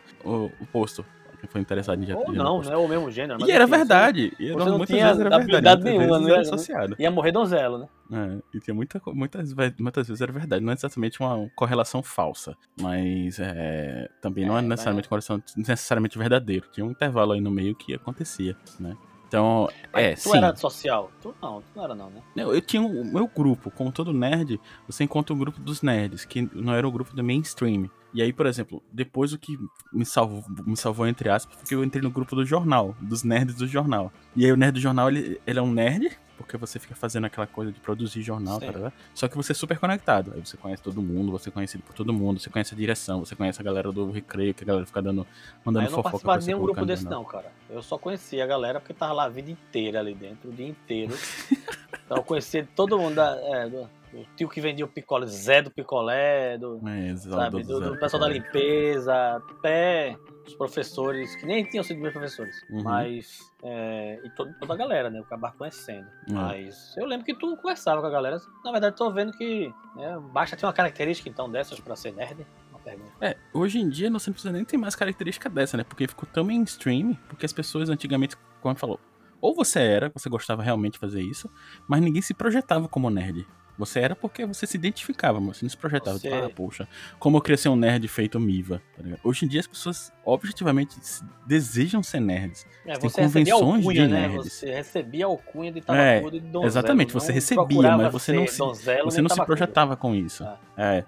[0.60, 1.06] oposto.
[1.48, 3.46] Foi interessado em Ou não, não é o mesmo gênero.
[3.48, 4.34] E era verdade.
[4.40, 5.84] E você não tinha vezes era habilidade verdade.
[5.84, 6.96] nenhuma, não era era- associado.
[7.00, 7.88] Ia morrer donzelo, né?
[8.12, 10.64] É, e tinha muita, muitas, muitas vezes era verdade.
[10.64, 16.18] Não é exatamente uma correlação falsa, mas é, também não é É, necessariamente correlação necessariamente
[16.18, 16.66] verdadeiro.
[16.72, 18.96] Tinha um intervalo aí no meio que acontecia, né?
[19.28, 20.38] Então, é, tu sim.
[20.38, 21.12] era social?
[21.22, 22.20] Tu não, tu não era não, né?
[22.36, 26.26] Eu, eu tinha o meu grupo, como todo nerd, você encontra o grupo dos nerds,
[26.26, 27.88] que não era o grupo do mainstream.
[28.14, 29.58] E aí, por exemplo, depois o que
[29.94, 33.56] me salvou, me salvou entre aspas, porque eu entrei no grupo do jornal, dos nerds
[33.56, 34.12] do jornal.
[34.36, 37.26] E aí o nerd do jornal, ele, ele é um nerd, porque você fica fazendo
[37.26, 40.32] aquela coisa de produzir jornal, tarará, só que você é super conectado.
[40.34, 43.20] Aí você conhece todo mundo, você é conhecido por todo mundo, você conhece a direção,
[43.20, 45.28] você conhece a galera do recreio, que a galera fica dando,
[45.64, 47.52] mandando eu não fofoca participava de nenhum grupo desse não, cara.
[47.70, 50.68] Eu só conhecia a galera porque tava lá a vida inteira ali dentro, o dia
[50.68, 51.14] inteiro.
[52.06, 55.62] então eu conhecia todo mundo, da, é, do, do tio que vendia o picolé, Zé
[55.62, 60.18] do picolé, do, É, sabe, do, do Zé pessoal da limpeza, até
[60.48, 62.82] os professores, que nem tinham sido meus professores, Uhum.
[62.84, 66.08] mas, é, e todo- toda a galera, né, eu acabar conhecendo.
[66.28, 66.34] É.
[66.34, 70.20] Mas eu lembro que tu conversava com a galera, na verdade tô vendo que né,
[70.34, 73.12] basta ter uma característica então dessas pra ser nerd, uma pergunta.
[73.22, 75.84] É, hoje em dia você não precisa nem ter mais característica dessa, né?
[75.84, 79.00] Porque ficou tão mainstream, porque as pessoas antigamente, como falou,
[79.42, 81.50] ou você era, você gostava realmente de fazer isso,
[81.88, 83.46] mas ninguém se projetava como nerd.
[83.80, 86.20] Você era porque você se identificava, mas você não se projetava.
[86.20, 86.88] Você- Tipo, ah, poxa,
[87.18, 89.04] como eu queria ser um nerd feito Miva, tá?
[89.24, 92.68] Hoje em dia as pessoas objetivamente se- desejam ser nerds.
[92.86, 93.52] É, Tem você convenções
[93.86, 94.28] alcunha, de né?
[94.28, 94.52] nerds.
[94.54, 96.66] Você recebia alcunha de É, tabacudo e de donzelo.
[96.66, 98.58] exatamente, você recebia, mas você não se-
[99.06, 100.44] Você não se projetava com isso.
[100.44, 100.60] Ah.
[100.78, 101.06] É.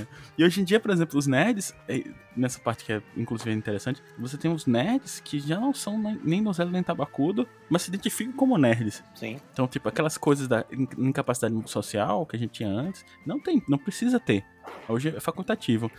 [0.00, 0.06] Né?
[0.36, 2.04] e hoje em dia, por exemplo, os nerds, é,
[2.36, 6.42] nessa parte que é inclusive interessante, você tem os nerds que já não são nem-
[6.42, 9.02] donzelo nem tabacudo, mas se identificam como nerds.
[9.14, 9.38] Sim.
[9.52, 13.62] Então, tipo, aquelas coisas da in- incapacidade social que a gente tinha antes, não tem,
[13.68, 14.44] não precisa ter.
[14.88, 15.90] Hoje é facultativo.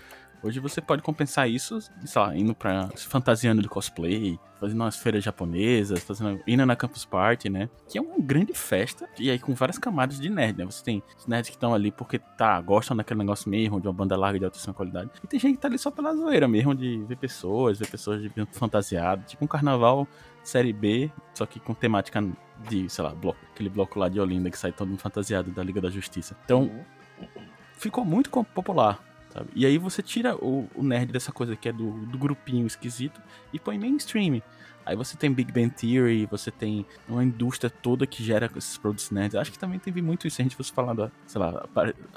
[0.41, 2.89] Hoje você pode compensar isso, sei lá, indo pra.
[2.95, 7.69] se fantasiando de cosplay, fazendo umas feiras japonesas, fazendo, indo na Campus Party, né?
[7.89, 10.65] Que é uma grande festa, e aí com várias camadas de nerd, né?
[10.65, 13.93] Você tem os nerds que estão ali porque, tá, gostam daquele negócio mesmo, de uma
[13.93, 15.09] banda larga de altíssima qualidade.
[15.23, 18.21] E tem gente que tá ali só pela zoeira mesmo, de ver pessoas, ver pessoas
[18.21, 20.07] de fantasiado, tipo um carnaval
[20.41, 22.25] série B, só que com temática
[22.69, 25.61] de, sei lá, bloco, aquele bloco lá de Olinda que sai todo mundo fantasiado da
[25.63, 26.35] Liga da Justiça.
[26.45, 26.61] Então,
[27.19, 27.43] Uhum.
[27.73, 29.03] ficou muito popular,
[29.39, 29.49] sabe?
[29.55, 33.21] E aí você tira o, o nerd dessa coisa que é do, do grupinho esquisito
[33.53, 34.41] e põe mainstream.
[34.85, 39.11] Aí você tem Big Bang Theory, você tem uma indústria toda que gera esses produtos
[39.11, 39.35] nerds.
[39.35, 41.63] Acho que também teve muito isso, se a gente fosse falar da, sei lá,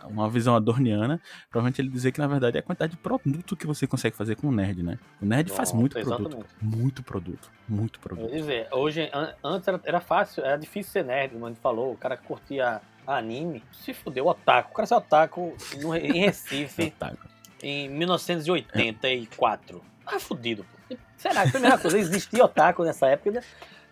[0.08, 3.66] uma visão adorniana, provavelmente ele dizer que na verdade é a quantidade de produto que
[3.66, 4.98] você consegue fazer com o nerd, né?
[5.20, 6.20] O nerd faz Pronto, muito produto.
[6.20, 6.48] exatamente.
[6.62, 7.50] Muito produto.
[7.68, 8.30] Muito produto.
[8.30, 11.60] ia dizer, hoje, an- antes era, era fácil, era difícil ser nerd, como a gente
[11.60, 11.92] falou.
[11.92, 14.70] O cara curtia anime, se fudeu, otaku.
[14.70, 16.92] O cara saiu otaku no- em Recife
[17.62, 19.82] em 1984.
[20.06, 20.96] Ah, fudido, pô.
[21.16, 21.46] Será?
[21.48, 23.40] Primeira coisa, existia otaku nessa época, né?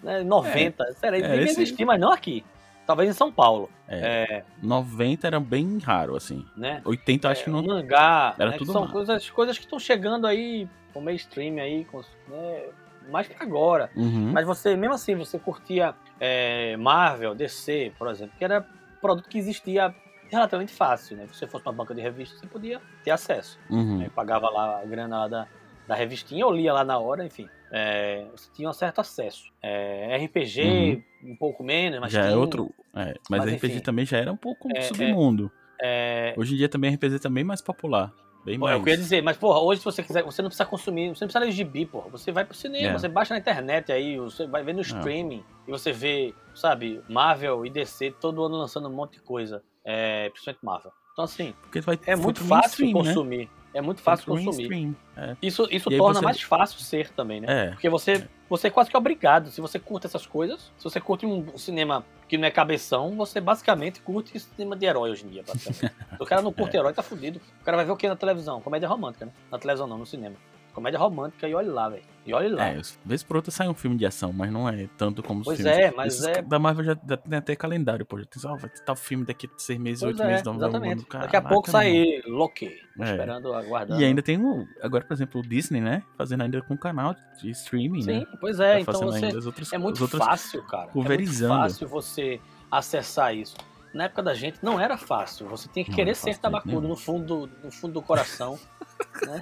[0.02, 0.22] né?
[0.24, 0.92] 90.
[0.94, 1.16] Será?
[1.16, 2.44] É, devia esse- existir, mas não aqui.
[2.86, 3.70] Talvez em São Paulo.
[3.86, 6.44] É, É, 90 era bem raro, assim.
[6.56, 6.82] né?
[6.84, 7.62] 80 eu acho que não.
[7.62, 11.84] mangá, Era né, que tudo são coisas, coisas que estão chegando aí com mainstream aí,
[11.84, 12.64] com, né,
[13.08, 13.90] mais pra agora.
[13.94, 14.32] Uhum.
[14.32, 18.66] Mas você, mesmo assim, você curtia é, Marvel, DC, por exemplo, que era
[19.00, 19.94] produto que existia
[20.30, 21.26] relativamente fácil, né?
[21.28, 23.58] Se você fosse uma banca de revista, você podia ter acesso.
[23.68, 23.98] Uhum.
[23.98, 24.10] né?
[24.14, 25.46] Pagava lá a grana lá da,
[25.88, 27.48] da revistinha, ou lia lá na hora, enfim.
[27.72, 29.44] É, você tinha um certo acesso.
[29.62, 32.70] É, RPG, um pouco menos, mas já é tinha- outro.
[32.94, 33.80] É, mas, Mas, RPG enfim.
[33.80, 35.50] também já era um pouco É, submundo.
[35.80, 38.12] É, Hoje em dia também RPG também é mais popular.
[38.44, 38.80] Bem Pô, é mais.
[38.80, 41.08] o que eu ia dizer, mas porra, hoje se você quiser, você não precisa consumir,
[41.14, 42.08] você não precisa ler gibi, porra.
[42.10, 42.98] Você vai pro cinema, É.
[42.98, 47.66] você baixa na internet aí, você vai ver no streaming e você vê, sabe, Marvel
[47.66, 50.92] e DC todo ano lançando um monte de coisa, é, principalmente Marvel.
[51.12, 53.08] Então assim, Porque vai, é muito fácil mainstream, né?
[53.14, 53.50] consumir.
[53.74, 54.68] É muito fácil consumir.
[54.68, 55.36] mainstream, É.
[55.42, 57.46] Isso, isso torna você- mais fácil ser também, né?
[57.66, 57.70] É.
[57.72, 59.48] Porque você, você é quase que obrigado.
[59.48, 63.40] Se você curte essas coisas, se você curte um cinema que não é cabeção, você
[63.40, 65.94] basicamente curte cinema de herói hoje em dia, basicamente.
[65.94, 67.40] Se o cara não curte herói, tá fudido.
[67.60, 68.60] O cara vai ver o que na televisão?
[68.60, 69.32] Comédia romântica, né?
[69.52, 70.34] Na televisão não, no cinema.
[70.74, 72.02] Comédia romântica e olhe lá, velho.
[72.24, 72.68] E olhe lá.
[72.68, 75.44] É, vezes por outra sai um filme de ação, mas não é tanto como os
[75.46, 75.76] Pois filmes.
[75.78, 78.18] é, mas Esses é- Da Marvel já, já tem até calendário, pô.
[78.18, 80.46] Já tem, ó, vai tal filme daqui a seis meses, Pois oito é, meses.
[80.46, 81.04] um- um- exatamente.
[81.04, 82.36] um- Daqui a pouco Caraca, sai mano.
[82.38, 82.66] Loki.
[83.00, 83.04] É.
[83.10, 84.00] Esperando, aguardando.
[84.00, 84.66] E ainda tem o.
[84.82, 86.02] Agora, por exemplo, o Disney, né?
[86.16, 88.26] Fazendo ainda com o canal de streaming, Sim, né?
[88.40, 88.74] pois é.
[88.74, 89.24] Tá então você.
[89.26, 90.82] ainda as outras É muito as outras fácil, cara.
[90.82, 91.54] É muito pulverizando.
[91.54, 93.56] fácil você acessar isso.
[93.92, 95.48] Na época da gente não era fácil.
[95.48, 98.56] Você tinha que Não querer ser tabacudo no fundo, do- no fundo do coração.
[99.26, 99.40] né?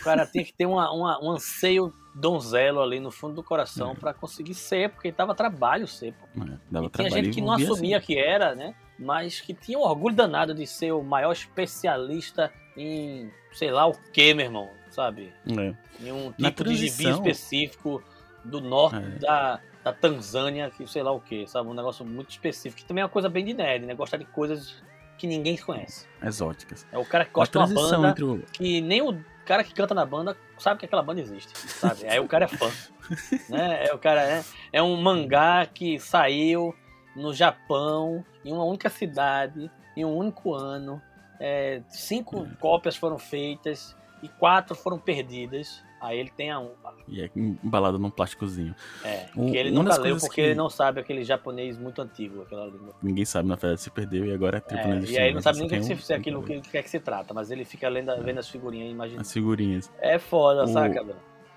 [0.00, 3.92] O cara tinha que ter uma, uma- um anseio donzelo ali no fundo do coração
[3.92, 3.94] É.
[3.94, 6.14] pra conseguir ser, porque dava trabalho ser.
[6.14, 6.26] Pô.
[6.44, 8.06] É, dava E tinha gente que não envolvia, assumia assim.
[8.06, 8.74] que era, né?
[8.98, 13.92] Mas que tinha um orgulho danado de ser o maior especialista em sei lá o
[14.12, 14.68] que, meu irmão.
[14.90, 15.30] sabe?
[15.46, 15.74] É.
[16.06, 18.02] Em um Na tipo de gibi transição- específico
[18.44, 19.18] do norte É.
[19.18, 21.68] da, da Tanzânia, que sei lá o que, sabe?
[21.68, 22.80] Um negócio muito específico.
[22.80, 23.94] Que também é uma coisa bem de nerd, né?
[23.94, 24.82] Gostar de coisas
[25.18, 26.06] que ninguém conhece.
[26.22, 26.86] Exóticas.
[26.90, 28.42] É o cara que gosta de uma transição banda o.
[28.52, 32.06] que nem o cara que canta na banda sabe que aquela banda existe, sabe?
[32.06, 32.70] Aí o cara é fã,
[33.48, 33.86] né?
[33.86, 36.74] É o cara é, é um mangá que saiu
[37.14, 41.00] no Japão em uma única cidade em um único ano.
[41.38, 45.82] É, cinco cópias foram feitas e quatro foram perdidas.
[46.00, 46.70] Aí ele tem a um,
[47.08, 48.74] E é embalado num plásticozinho.
[49.02, 52.42] é, O- que ele nunca leu porque que- ele não sabe aquele japonês muito antigo,
[52.42, 52.94] aquela língua.
[53.02, 55.14] Ninguém sabe, na verdade, se perdeu e agora É, não existe.
[55.14, 56.42] e aí ele não mais, sabe nem o que, tem que um- se, é aquilo
[56.42, 59.22] que, que é que se trata, mas ele fica lendo, vendo as figurinhas e imaginando.
[59.22, 59.90] As figurinhas.
[59.98, 61.04] É foda, O- saca?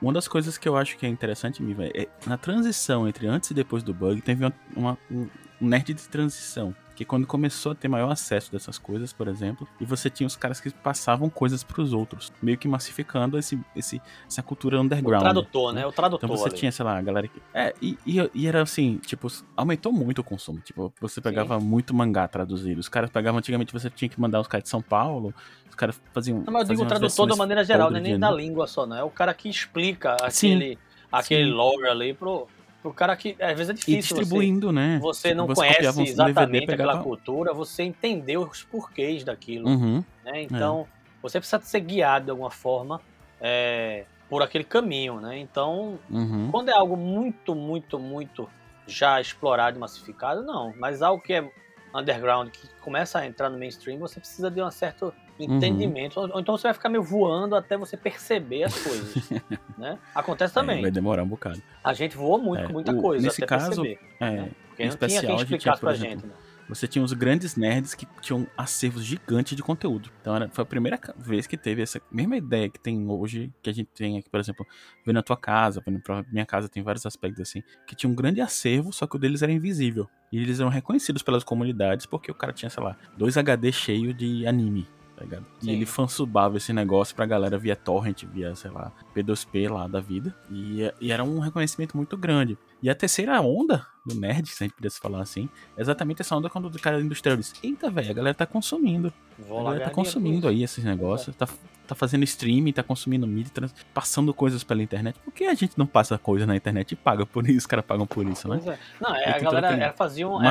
[0.01, 3.51] Uma das coisas que eu acho que é interessante, Miva, é na transição entre antes
[3.51, 5.27] e depois do bug, teve uma, uma- um,
[5.61, 6.73] um nerd de transição.
[6.99, 10.35] Que quando começou a ter maior acesso dessas coisas, por exemplo, e você tinha os
[10.35, 15.21] caras que passavam coisas pros outros, meio que massificando esse, esse, essa cultura O underground.
[15.23, 15.85] tradutor, né?
[15.85, 16.29] O tradutor.
[16.29, 16.57] Então você ali.
[16.57, 17.41] tinha, sei lá, a galera que.
[17.53, 20.59] É, e, e, e era assim, tipo, aumentou muito o consumo.
[20.59, 22.81] Tipo, você pegava muito mangá traduzido.
[22.81, 25.33] Os caras pegavam, antigamente você tinha que mandar os caras de São Paulo,
[25.69, 26.43] os caras faziam.
[26.45, 28.29] Não, mas eu digo as tradutor de versões maneira geral, não é podres nem da
[28.29, 28.97] língua só, não.
[28.97, 31.51] É o cara que explica Sim, aquele, aquele sim.
[31.51, 32.45] lore ali pro,
[32.81, 33.35] pro cara que.
[33.41, 34.99] Às vezes é E difícil você, distribuindo, né?
[35.01, 39.69] você não você conhece um exatamente DVD, aquela cultura, você entender os porquês daquilo.
[39.69, 40.03] Uhum.
[40.23, 40.41] né?
[40.43, 40.87] Então,
[41.21, 43.01] você precisa ser guiado de alguma forma
[43.41, 45.37] é, por aquele caminho, né?
[45.37, 46.49] Então, Uhum.
[46.51, 48.49] quando é algo muito, muito, muito
[48.87, 50.73] já explorado e massificado, não.
[50.77, 51.51] Mas algo que é
[51.93, 55.13] underground, que começa a entrar no mainstream, você precisa de um certo
[55.43, 56.19] entendimento.
[56.19, 59.29] Ou, ou então você vai ficar meio voando até você perceber as coisas.
[59.77, 59.97] né?
[60.13, 60.81] Acontece É, também.
[60.81, 61.61] vai demorar um bocado.
[61.83, 63.99] A gente voou muito É, com muita o- coisa nesse caso, perceber.
[64.19, 64.51] É, né?
[64.67, 66.27] Porque em não tinha especial, quem a gente tinha, explicasse por pra exemplo, gente.
[66.27, 66.33] Né?
[66.69, 70.11] Você tinha os grandes nerds que tinham acervos gigantes de conteúdo.
[70.21, 73.71] Então era, foi a primeira vez que teve essa mesma ideia que tem hoje, que
[73.71, 74.63] a gente tem aqui, por exemplo,
[75.03, 78.13] vendo a tua casa, vendo pra minha casa, tem vários aspectos assim, que tinha um
[78.13, 80.07] grande acervo, só que o deles era invisível.
[80.31, 84.13] E eles eram reconhecidos pelas comunidades porque o cara tinha, sei lá, dois HD cheio
[84.13, 84.87] de anime.
[85.19, 85.45] Tá ligado?
[85.61, 85.71] E Sim.
[85.71, 90.33] ele fansubava esse negócio pra galera via torrent, via, sei lá, P2P lá da vida.
[90.49, 92.57] E, e era um reconhecimento muito grande.
[92.81, 96.33] E a terceira onda do nerd, se a gente pudesse falar assim, é exatamente essa
[96.37, 99.11] onda quando o cara industrial diz: Eita, velho, a galera tá consumindo.
[99.37, 101.45] Vou A galera tá consumindo aí esses negócios, tá,
[101.85, 105.19] tá fazendo streaming, tá consumindo mídia, trans- passando coisas pela internet.
[105.19, 107.57] Por que a gente não passa coisa na internet e paga por isso?
[107.57, 108.61] Os caras pagam por isso, né?
[108.65, 108.77] é.
[109.01, 110.41] Não, é, E a galera era, fazia um.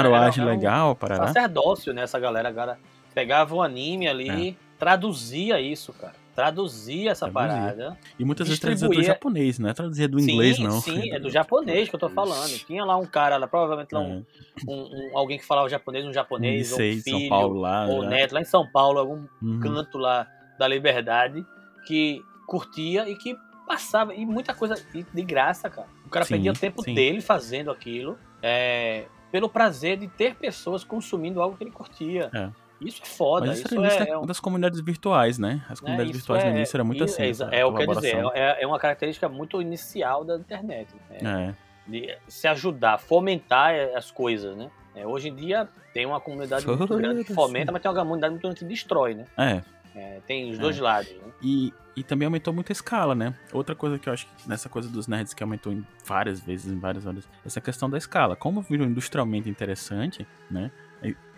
[0.43, 1.29] Um- legal, parará.
[1.29, 2.03] sacerdócio, né?
[2.03, 2.79] Essa galera, galera
[3.19, 6.15] pegava o anime ali, traduzia isso, cara.
[6.35, 7.31] Traduzia essa É.
[7.31, 7.61] Traduzia.
[7.61, 7.99] parada.
[8.17, 10.81] E muitas vezes traduzia do japonês, não é traduzia do inglês, sim, não.
[10.81, 12.49] Sim, é do japonês que eu tô falando.
[12.65, 14.25] Tinha lá um cara, lá, provavelmente lá um,
[14.67, 17.61] É, um- um- alguém que falava japonês, um japonês, ou um 16, filho, São Paulo
[17.61, 17.87] lá.
[17.87, 18.11] ou já.
[18.11, 19.59] neto, lá em São Paulo, algum Uhum.
[19.61, 20.29] canto lá
[20.61, 21.45] da liberdade,
[21.89, 25.89] que curtia e que passava, e muita coisa de de graça, cara.
[26.07, 26.95] O cara Sim, perdia o tempo sim.
[26.95, 32.31] dele fazendo aquilo, é, pelo prazer de ter pessoas consumindo algo que ele curtia.
[32.33, 32.49] É.
[32.81, 35.63] Isso é foda, Mas isso, isso é, é um- das comunidades virtuais, né?
[35.69, 37.23] As né, comunidades isso virtuais é- no início era muito assim.
[37.23, 40.37] É, essa é o que eu quer dizer, é, é uma característica muito inicial da
[40.37, 40.89] internet.
[41.11, 41.55] né?
[41.55, 44.71] É, de se ajudar, fomentar as coisas, né?
[44.95, 48.33] É, hoje em dia tem uma comunidade muito grande que fomenta, mas tem uma comunidade
[48.33, 49.25] muito grande que destrói, né?
[49.37, 49.63] é.
[49.97, 50.61] É, tem os É.
[50.61, 51.33] dois lados, né?
[51.43, 53.35] E, e também aumentou muito a escala, né?
[53.53, 56.71] Outra coisa que eu acho que nessa coisa dos nerds que aumentou em várias vezes,
[56.71, 58.37] em várias horas, essa questão da escala.
[58.37, 60.71] Como virou industrialmente interessante, né?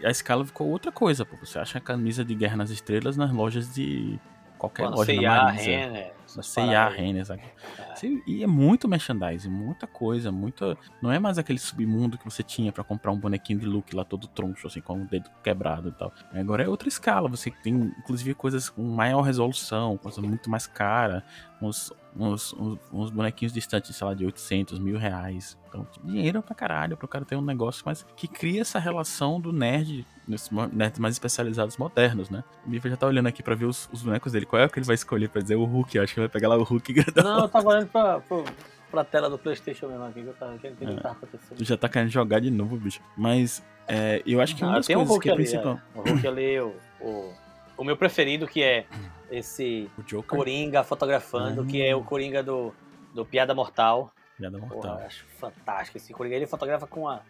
[0.05, 1.37] A escala ficou outra coisa, pô.
[1.45, 4.19] Você acha a camisa de Guerra nas Estrelas nas lojas de
[4.61, 6.89] qualquer Quando loja, na Marisa, Renner, na essas C&A.
[6.89, 7.43] Renner, sabe?
[7.43, 8.07] É.
[8.27, 10.77] E é muito merchandising, muita coisa, muita.
[11.03, 14.05] Não é mais aquele submundo que você tinha pra comprar um bonequinho de look lá
[14.05, 16.13] todo troncho, assim, com o dedo quebrado e tal.
[16.33, 21.25] Agora é outra escala, você tem inclusive coisas com maior resolução, coisa muito mais cara,
[21.61, 25.57] uns, uns, uns, uns bonequinhos distantes, sei lá, de 800, mil reais.
[25.69, 29.53] Então, dinheiro pra caralho, pro cara ter um negócio, mas que cria essa relação do
[29.53, 32.43] nerd, nesses nerds mais especializados modernos, né?
[32.67, 34.47] O Mifa já tá olhando aqui pra ver os, os bonecos dele.
[34.47, 35.57] Qual é o que ele vai escolher pra dizer?
[35.57, 37.23] O Hulk, eu acho que ele vai pegar lá o Hulk grandão.
[37.25, 38.45] Não, eu tava olhando pra, pra,
[38.91, 40.97] pra tela do Playstation mesmo aqui, que eu tava querendo entender o É.
[40.97, 41.65] que tava acontecendo.
[41.65, 43.01] Já tá querendo jogar de novo, bicho.
[43.17, 45.43] Mas é, eu acho que uma Ah, das tem um coisas Hulk que é ali,
[45.45, 45.81] principal.
[45.95, 45.99] é.
[45.99, 47.33] o Hulk ali, o, o,
[47.81, 48.85] o meu preferido, que é
[49.31, 49.91] esse
[50.27, 51.67] Coringa fotografando, Hum.
[51.67, 52.75] que é o Coringa do,
[53.15, 54.13] do Piada Mortal.
[54.37, 55.01] piada Porra, mortal.
[55.01, 56.37] eu acho fantástico esse Coringa.
[56.37, 57.23] Ele fotografa com uma,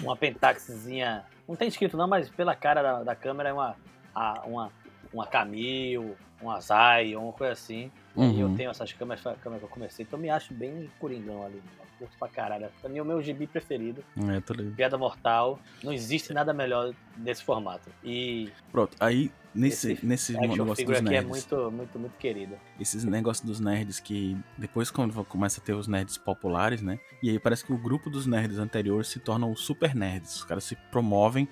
[0.00, 1.24] uma pentaxzinha.
[1.48, 3.76] Não tem escrito não, mas pela cara da, da câmera é uma,
[4.14, 4.72] a- uma,
[5.12, 7.90] uma Camil, uma Zai, uma coisa assim.
[8.16, 8.56] E eu Uhum.
[8.56, 11.44] tenho essas câmeras, foi a câmera que eu comecei, então eu me acho bem Coringão
[11.44, 11.60] ali.
[11.98, 12.68] Curto pra caralho.
[12.80, 14.04] Pra mim é o meu gibi preferido.
[14.30, 14.74] É, tô ligado.
[14.76, 15.58] Piada Mortal.
[15.82, 17.88] Não existe nada melhor desse formato.
[18.04, 21.28] E Pronto, aí nesse, Esse nesse negócio dos é nerds.
[21.28, 22.56] muito, muito, muito querido.
[22.78, 26.98] Esses negócios dos nerds que depois quando começa a ter os nerds populares, né?
[27.22, 30.36] E aí parece que o grupo dos nerds anteriores se tornam super nerds.
[30.36, 31.48] Os caras se promovem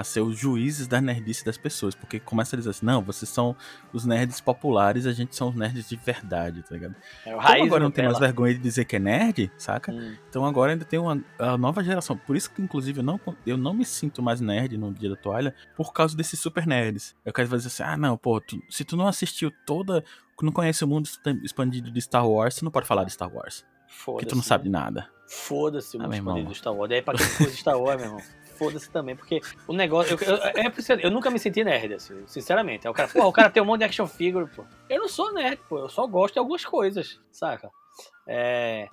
[0.00, 3.28] a ser os juízes da nerdice das pessoas, porque começa a dizer assim, não, vocês
[3.28, 3.54] são
[3.92, 6.94] os nerds populares, a gente são os nerds de verdade, tá ligado?
[7.26, 9.92] É o Como agora não tem mais vergonha de dizer que é nerd, saca?
[9.92, 10.16] Hum.
[10.28, 11.22] Então agora ainda tem uma
[11.58, 12.16] nova geração.
[12.16, 15.16] Por isso que, inclusive, eu não, eu não me sinto mais nerd no dia da
[15.16, 17.14] toalha por causa desses super nerds.
[17.24, 20.04] Eu quero dizer assim, ah, não, pô, tu- se tu não assistiu toda.
[20.40, 21.08] Não conhece o mundo
[21.42, 23.64] expandido de Star Wars, tu não pode falar de Star Wars.
[24.04, 25.08] Porque tu não sabe de nada.
[25.26, 26.32] Foda-se o Ah, mundo irmão.
[26.34, 26.88] expandido do Star Wars.
[26.88, 28.22] Daí pra quem curte Star Wars, meu irmão.
[28.58, 30.18] Foda-se também, porque o negócio.
[30.20, 32.86] Eu, eu, é que eu nunca me senti nerd, assim, sinceramente.
[32.86, 34.64] Aí o cara, porra, o cara tem um monte de action figure, pô.
[34.88, 35.78] Eu não sou nerd, pô.
[35.78, 37.70] Eu só gosto de algumas coisas, saca?
[38.26, 38.88] É.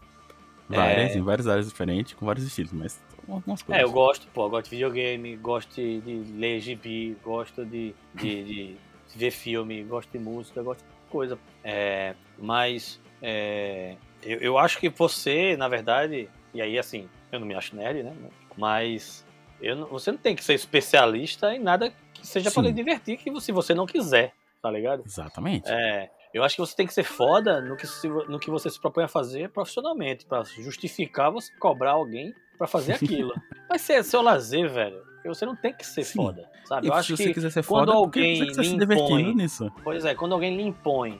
[0.67, 3.81] Várias, em várias áreas diferentes, com vários estilos, mas algumas coisas.
[3.81, 7.93] É, eu gosto, pô, eu gosto de videogame, gosto de, de ler gibi, gosto de,
[8.13, 8.77] de, de
[9.15, 11.37] ver filme, gosto de música, gosto de coisa.
[11.63, 17.47] É, mas é, eu, eu acho que você, na verdade, e aí assim, eu não
[17.47, 18.13] me acho nerd, né?
[18.57, 19.24] Mas eu
[19.73, 22.67] não- você não tem que ser especialista em nada que seja pra Sim.
[22.67, 25.03] lhe divertir, que se você não quiser, tá ligado?
[25.05, 25.71] Exatamente.
[25.71, 28.69] É, eu acho que você tem que ser foda no que, se- no que você
[28.69, 32.93] se propõe a fazer profissionalmente, pra justificar você cobrar alguém pra fazer
[33.29, 33.33] aquilo.
[33.69, 36.17] Mas se é seu lazer, velho, você não tem que ser Sim.
[36.17, 36.85] foda, sabe?
[36.85, 38.83] E Eu se acho você que, quiser ser quando foda, alguém você tá se lhe
[38.83, 39.71] impõe- nisso.
[39.83, 41.19] pois é, quando alguém lhe impõe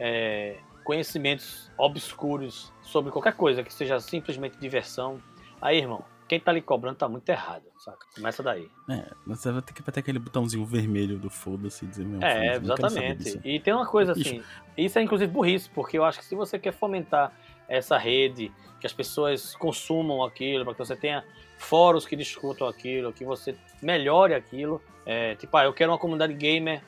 [0.00, 5.20] é, conhecimentos obscuros sobre qualquer coisa que seja simplesmente diversão,
[5.60, 8.04] aí, irmão, quem tá lhe cobrando tá muito errado, saca?
[8.14, 8.68] Começa daí.
[8.88, 13.40] É, você vai ter que bater aquele botãozinho vermelho do foda-se dizer, meu, É, exatamente.
[13.44, 14.42] E tem uma coisa assim,
[14.76, 17.32] isso é inclusive burrice, porque eu acho que se você quer fomentar
[17.68, 21.24] essa rede, que as pessoas consumam aquilo, para que você tenha
[21.58, 26.34] fóruns que discutam aquilo, que você melhore aquilo, é, tipo, ah, eu quero uma comunidade
[26.34, 26.82] gamer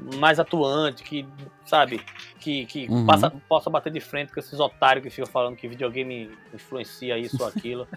[0.00, 1.26] mais atuante, que,
[1.66, 2.00] sabe,
[2.40, 3.04] que, que Uhum.
[3.06, 7.42] passa- possa bater de frente com esses otários que ficam falando que videogame influencia isso
[7.42, 7.88] ou aquilo,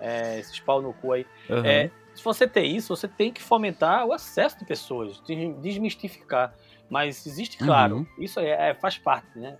[0.00, 1.26] é, esses pau no cu aí.
[1.50, 1.66] Aham.
[1.66, 6.54] É, se você ter isso, você tem que fomentar o acesso de pessoas, de- desmistificar.
[6.88, 8.06] Mas existe, claro, Uhum.
[8.18, 9.56] isso é, é- faz parte, né?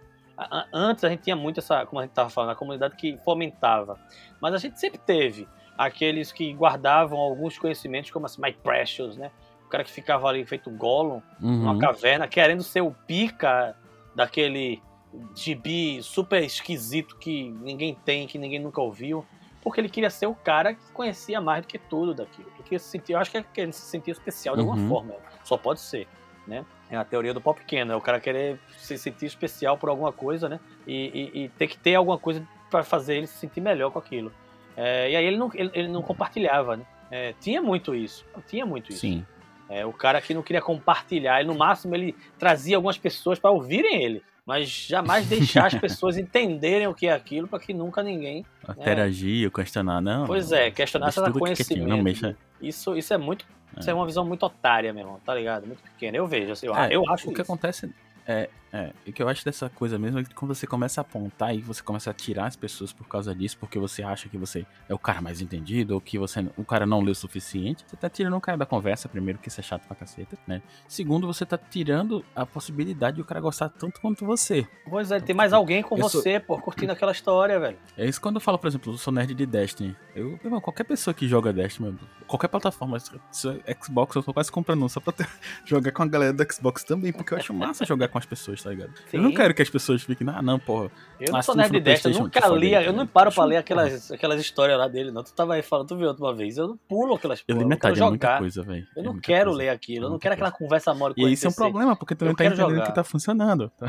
[0.72, 3.98] Antes a gente tinha muito essa, como a gente estava falando, a comunidade que fomentava.
[4.40, 9.30] Mas a gente sempre teve aqueles que guardavam alguns conhecimentos, como assim, My Precious, né?
[9.66, 11.78] O cara que ficava ali feito Gollum, numa Uhum.
[11.78, 13.74] caverna, querendo ser o pica
[14.14, 14.80] daquele
[15.34, 19.24] gibi super esquisito que ninguém tem, que ninguém nunca ouviu,
[19.66, 22.48] porque ele queria ser o cara que conhecia mais do que tudo daquilo.
[22.54, 24.78] Ele queria se sentir, eu acho que é que ele se sentia especial de alguma
[24.80, 24.88] Uhum.
[24.88, 26.06] forma, só pode ser,
[26.46, 26.64] né?
[26.88, 30.12] É a teoria do pau pequeno, é o cara querer se sentir especial por alguma
[30.12, 30.60] coisa, né?
[30.86, 33.98] E, e- e ter que ter alguma coisa para fazer ele se sentir melhor com
[33.98, 34.32] aquilo.
[34.76, 36.86] É, e aí ele não, ele, ele não compartilhava, né?
[37.10, 39.00] É, tinha muito isso, tinha muito isso.
[39.00, 39.26] Sim.
[39.68, 43.50] É, o cara que não queria compartilhar, ele, no máximo ele trazia algumas pessoas para
[43.50, 48.02] ouvirem ele, mas jamais deixar as pessoas entenderem o que é aquilo para que nunca
[48.02, 48.46] ninguém.
[48.70, 50.26] Interagir, questionar, não.
[50.26, 51.88] Pois é, questionar aqui quietinho, conhecimento.
[51.88, 52.36] Não mexa.
[52.62, 53.44] Isso, isso é muito.
[53.78, 55.66] Isso é uma visão muito otária, meu irmão, tá ligado?
[55.66, 56.16] Muito pequena.
[56.16, 57.52] Eu vejo, assim, eu, É, eu acho O que isso.
[57.52, 57.92] acontece
[58.26, 58.92] é, é.
[59.06, 61.60] O que eu acho dessa coisa mesmo é que quando você começa a apontar e
[61.60, 64.94] você começa a tirar as pessoas por causa disso, porque você acha que você é
[64.94, 68.08] o cara mais entendido, ou que você, o cara não leu o suficiente, você tá
[68.10, 70.60] tirando o cara da conversa, primeiro, que isso é chato pra caceta, né?
[70.88, 74.66] Segundo, você tá tirando a possibilidade de o cara gostar tanto quanto você.
[74.88, 77.78] Pois é, tem mais alguém com Eu sou- você, pô, curtindo aquela história, velho.
[77.96, 79.96] É isso quando eu falo, por exemplo, eu sou nerd de Destiny.
[80.14, 82.98] Eu, irmão, qualquer pessoa que joga Destiny, meu, qualquer plataforma,
[83.30, 85.28] se é Xbox, eu tô quase comprando um só pra ter-
[85.64, 88.65] jogar com a galera do Xbox também, porque eu acho massa jogar com as pessoas,
[88.66, 88.90] tá ligado?
[89.12, 89.36] Eu não Sim.
[89.36, 90.90] quero que as pessoas fiquem, ah, não, porra.
[91.20, 93.56] Eu não sou nerd no de Destiny, eu nunca li, eu não paro pra ler
[93.58, 95.22] aquelas, aquelas histórias lá dele, não.
[95.22, 97.62] Tu tava aí falando, tu viu outra vez, eu não pulo aquelas Eu porra, li
[97.64, 98.86] eu metade, quero é muita coisa, velho.
[98.96, 99.58] Eu É não muita quero coisa.
[99.58, 102.14] ler aquilo, eu não quero aquela conversa mole com E isso é um problema, porque
[102.16, 102.86] tu Eu não tá entendendo jogar.
[102.86, 103.70] que tá funcionando.
[103.78, 103.86] tá?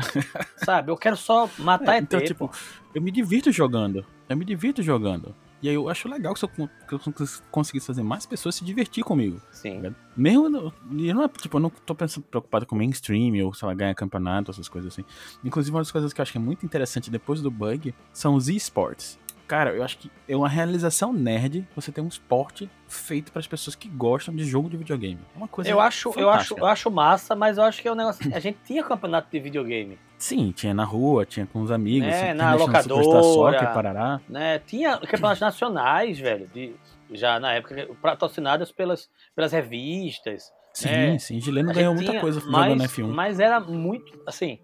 [0.64, 0.90] Sabe?
[0.92, 2.50] Eu quero só matar É, então, tipo,
[2.94, 4.06] eu me divirto jogando.
[4.28, 5.34] Eu me divirto jogando.
[5.60, 8.54] E aí eu acho legal que se eu, que eu cons- conseguisse fazer mais pessoas
[8.54, 9.40] se divertir comigo.
[9.50, 9.92] Sim.
[10.16, 13.66] Mesmo, no- e não é, tipo, eu não tô pensando, preocupado com mainstream ou, sei
[13.66, 15.04] lá, ganhar campeonato, essas coisas assim.
[15.44, 18.34] Inclusive, uma das coisas que eu acho que é muito interessante depois do bug são
[18.34, 19.18] os esportes.
[19.48, 23.46] Cara, eu acho que é uma realização nerd você ter um esporte feito para as
[23.46, 25.18] pessoas que gostam de jogo de videogame.
[25.34, 27.92] É uma coisa Eu acho, eu acho, eu acho massa, mas eu acho que é
[27.92, 28.30] um negócio.
[28.34, 32.20] A gente tinha campeonato de videogame, Sim, tinha na rua, tinha com os amigos, É,
[32.20, 33.22] tinha na locadora.
[33.22, 34.20] Soccer, parará.
[34.28, 34.58] né?
[34.58, 36.74] Tinha campeonatos nacionais, velho, de,
[37.12, 40.52] já na época, patrocinados pelas, pelas revistas.
[40.74, 43.14] Sim, É, sim, Gileno ganhou muita tinha, coisa mas, jogando F1.
[43.14, 44.58] Mas era muito, assim,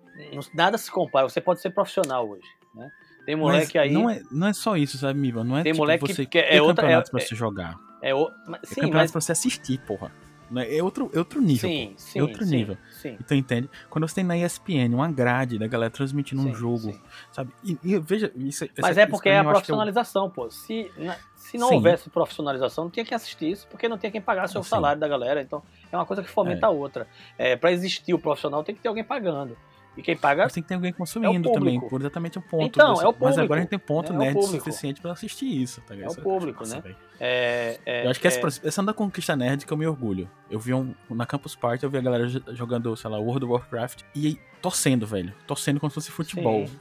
[0.52, 1.28] nada se compara.
[1.28, 2.90] Você pode ser profissional hoje, né?
[3.24, 3.92] Tem moleque Mas aí.
[3.92, 5.42] Não é, não é só isso, sabe, Miva?
[5.44, 7.34] Não é Tem tipo, moleque que você quer- é outra- campeonatos é- pra é- você
[7.34, 7.78] jogar.
[8.02, 8.30] É o...
[8.46, 10.12] mas- Tem Sim, campeonatos mas pra você assistir, porra.
[10.50, 10.76] Né?
[10.76, 11.68] É outro, é outro nível.
[11.70, 12.18] Sim, sim.
[12.18, 12.76] é outro sim, nível.
[12.92, 13.16] Sim.
[13.18, 13.68] Então entende?
[13.88, 16.94] Quando você tem na ESPN uma grade da galera transmitindo um jogo,
[17.32, 17.50] sabe?
[17.64, 20.28] E, e veja, isso, Mas essa- é porque é a mim eu que é profissionalização,
[20.28, 20.50] pô.
[20.50, 24.20] Se, na- se não houvesse profissionalização, não tinha que assistir isso, porque não tinha quem
[24.20, 25.40] pagasse o salário da galera.
[25.40, 27.08] Então, é uma coisa que fomenta a outra.
[27.38, 29.56] É, para existir o profissional, tem que ter alguém pagando.
[29.96, 31.88] E quem paga Mas tem que ter alguém consumindo também, público.
[31.88, 32.64] por exatamente o ponto.
[32.64, 34.26] Então, desse- é o Mas público, agora a gente tem ponto né?
[34.28, 36.16] É nerd suficiente pra assistir isso, tá ligado?
[36.16, 36.94] É o público, massa, né?
[37.20, 40.28] é, é, Eu acho que essa, é, essa anda conquista nerd que eu me orgulho.
[40.50, 40.94] Eu vi um.
[41.10, 45.06] Na Campus Party, eu vi a galera jogando, sei lá, World of Warcraft e torcendo,
[45.06, 45.32] velho.
[45.46, 46.66] Torcendo como se fosse futebol.
[46.66, 46.78] Sim.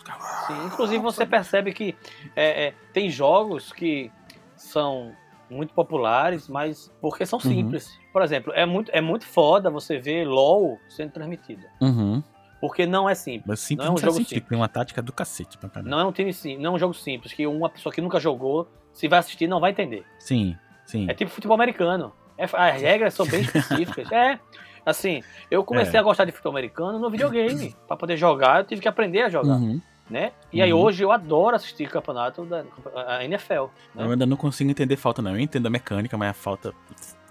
[0.48, 1.96] Sim, inclusive você percebe que
[2.36, 4.12] é, é, tem jogos que
[4.56, 5.12] são
[5.50, 7.52] muito populares, mas porque são Uhum.
[7.52, 8.00] simples.
[8.12, 11.64] Por exemplo, é muito, é muito foda você ver LOL sendo transmitido.
[11.82, 12.24] Uhum.
[12.64, 13.44] Porque não é simples.
[13.46, 14.46] Mas simples Não é um jogo sentido.
[14.48, 15.90] Tem uma tática do cacete pra caramba.
[15.90, 18.22] Não é um time sim, não é um jogo simples, que uma pessoa que nunca
[18.22, 20.06] jogou, se vai assistir, não vai entender.
[20.18, 20.56] Sim,
[20.86, 21.06] sim.
[21.10, 22.14] É tipo futebol americano.
[22.38, 24.10] É- as regras são bem específicas.
[24.14, 24.40] É.
[24.86, 26.00] Assim, eu comecei É.
[26.00, 27.76] a gostar de futebol americano no videogame.
[27.86, 29.56] Pra poder jogar, eu tive que aprender a jogar.
[29.56, 29.82] Uhum.
[30.10, 30.32] né?
[30.52, 30.80] E aí Uhum.
[30.82, 32.64] hoje eu adoro assistir campeonato da
[32.96, 33.66] a NFL.
[33.94, 34.06] Né?
[34.06, 35.32] Eu ainda não consigo entender falta, não.
[35.32, 36.74] Eu entendo a mecânica, mas a falta.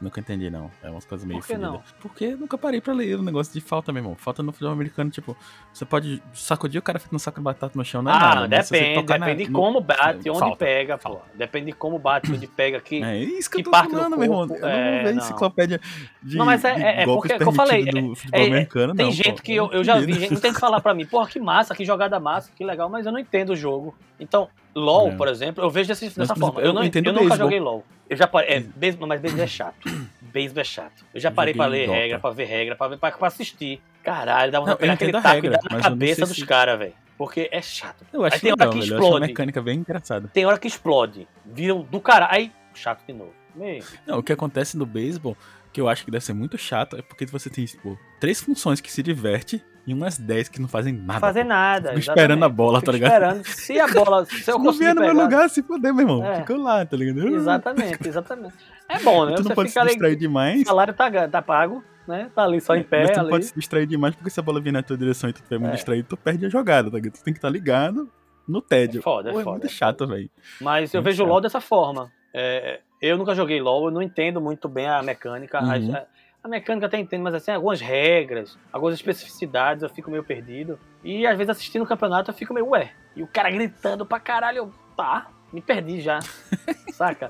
[0.03, 0.69] Nunca entendi, não.
[0.83, 1.73] É umas coisas meio Por que fodidas.
[1.73, 1.83] não?
[2.01, 4.17] Porque nunca parei pra ler o negócio de falta, meu irmão.
[4.17, 5.37] Falta no futebol americano, tipo,
[5.73, 8.19] você pode sacudir o cara feito no saco de batata no chão, não é ah,
[8.35, 8.49] nada.
[8.49, 11.21] depende, depende de no- como bate, onde Falta, pega, pô.
[11.35, 13.01] Depende de como bate, onde pega aqui.
[13.01, 14.43] É isso que, que eu tô falando, meu irmão.
[14.43, 15.23] Eu não é, vou ver não.
[15.23, 15.81] enciclopédia
[16.21, 19.07] de, Não, mas é- é- é porque, como eu falei, do futebol é- americano, Tem
[19.07, 19.43] não, gente pô.
[19.43, 21.85] que eu, eu já vi, gente que tenta falar pra mim, porra, que massa, que
[21.85, 23.95] jogada massa, que legal, mas eu não entendo o jogo.
[24.19, 25.17] Então, LOL, É.
[25.17, 26.61] por exemplo, eu vejo desse, dessa por forma.
[26.61, 27.85] exemplo, Eu, não, eu entendo eu nunca joguei LOL.
[28.09, 28.57] Eu já parei.
[28.57, 29.77] É, beisebol, mas beisebol é chato.
[30.33, 31.05] Beisebol é chato.
[31.13, 31.99] Eu já Eu parei pra joguei ler Dota.
[31.99, 33.83] regra, pra ver regra, pra, ver, pra, pra assistir.
[34.03, 36.37] Caralho, dá de pegar eu aquele taco regra, e dar na mas eu cabeça dos
[36.37, 36.95] se- caras, velho.
[37.19, 38.05] Porque é chato.
[38.11, 38.95] Eu acho Aí tem hora legal, que velho.
[38.95, 39.27] Eu explode.
[39.27, 40.29] mecânica bem engraçada.
[40.33, 41.29] Tem hora que explode.
[41.45, 42.33] Viram do caralho.
[42.33, 43.33] Aí, chato de novo.
[43.55, 45.37] Meu, Não, o que acontece no beisebol,
[45.71, 48.81] que eu acho que deve ser muito chato, é porque você tem, tipo, três funções
[48.81, 51.21] que se diverte e umas dez que não fazem nada.
[51.21, 51.89] fazer nada.
[51.91, 53.13] Fico esperando a bola, Fico tá ligado?
[53.13, 53.45] esperando.
[53.47, 54.25] Se a bola.
[54.27, 56.25] Se eu não vier no meu pegar- lugar, se fuder, meu irmão.
[56.25, 56.37] É.
[56.37, 57.27] Fica lá, tá ligado?
[57.35, 58.55] Exatamente, exatamente.
[58.89, 59.35] É bom, né?
[59.35, 59.91] Tu não Você pode se fica ali.
[59.91, 60.63] distrair O demais.
[60.67, 62.31] salário tá, tá pago, né?
[62.35, 63.01] Tá ali só em pé.
[63.03, 63.31] mas tu não ali.
[63.31, 65.59] pode se distrair demais, porque se a bola vier na tua direção e tu estiver
[65.59, 65.77] muito É.
[65.77, 67.13] distraído, tu perde a jogada, tá ligado?
[67.15, 68.09] Tu tem que estar ligado
[68.47, 69.01] no tédio.
[69.01, 70.31] É foda, é Pô, é foda, muito é chato, velho.
[70.61, 71.27] Mas eu Muito vejo o.
[71.27, 72.11] LoL dessa forma.
[72.35, 75.61] É, eu nunca joguei LoL, eu não entendo muito bem a mecânica.
[75.63, 75.95] Uhum.
[75.95, 76.05] A,
[76.43, 80.79] a mecânica até entendo, mas assim, algumas regras, algumas especificidades eu fico meio perdido.
[81.05, 82.93] E às vezes assistindo o campeonato eu fico meio, ué.
[83.15, 86.19] E o cara gritando pra caralho, eu, tá, me perdi já.
[86.93, 87.29] Saca?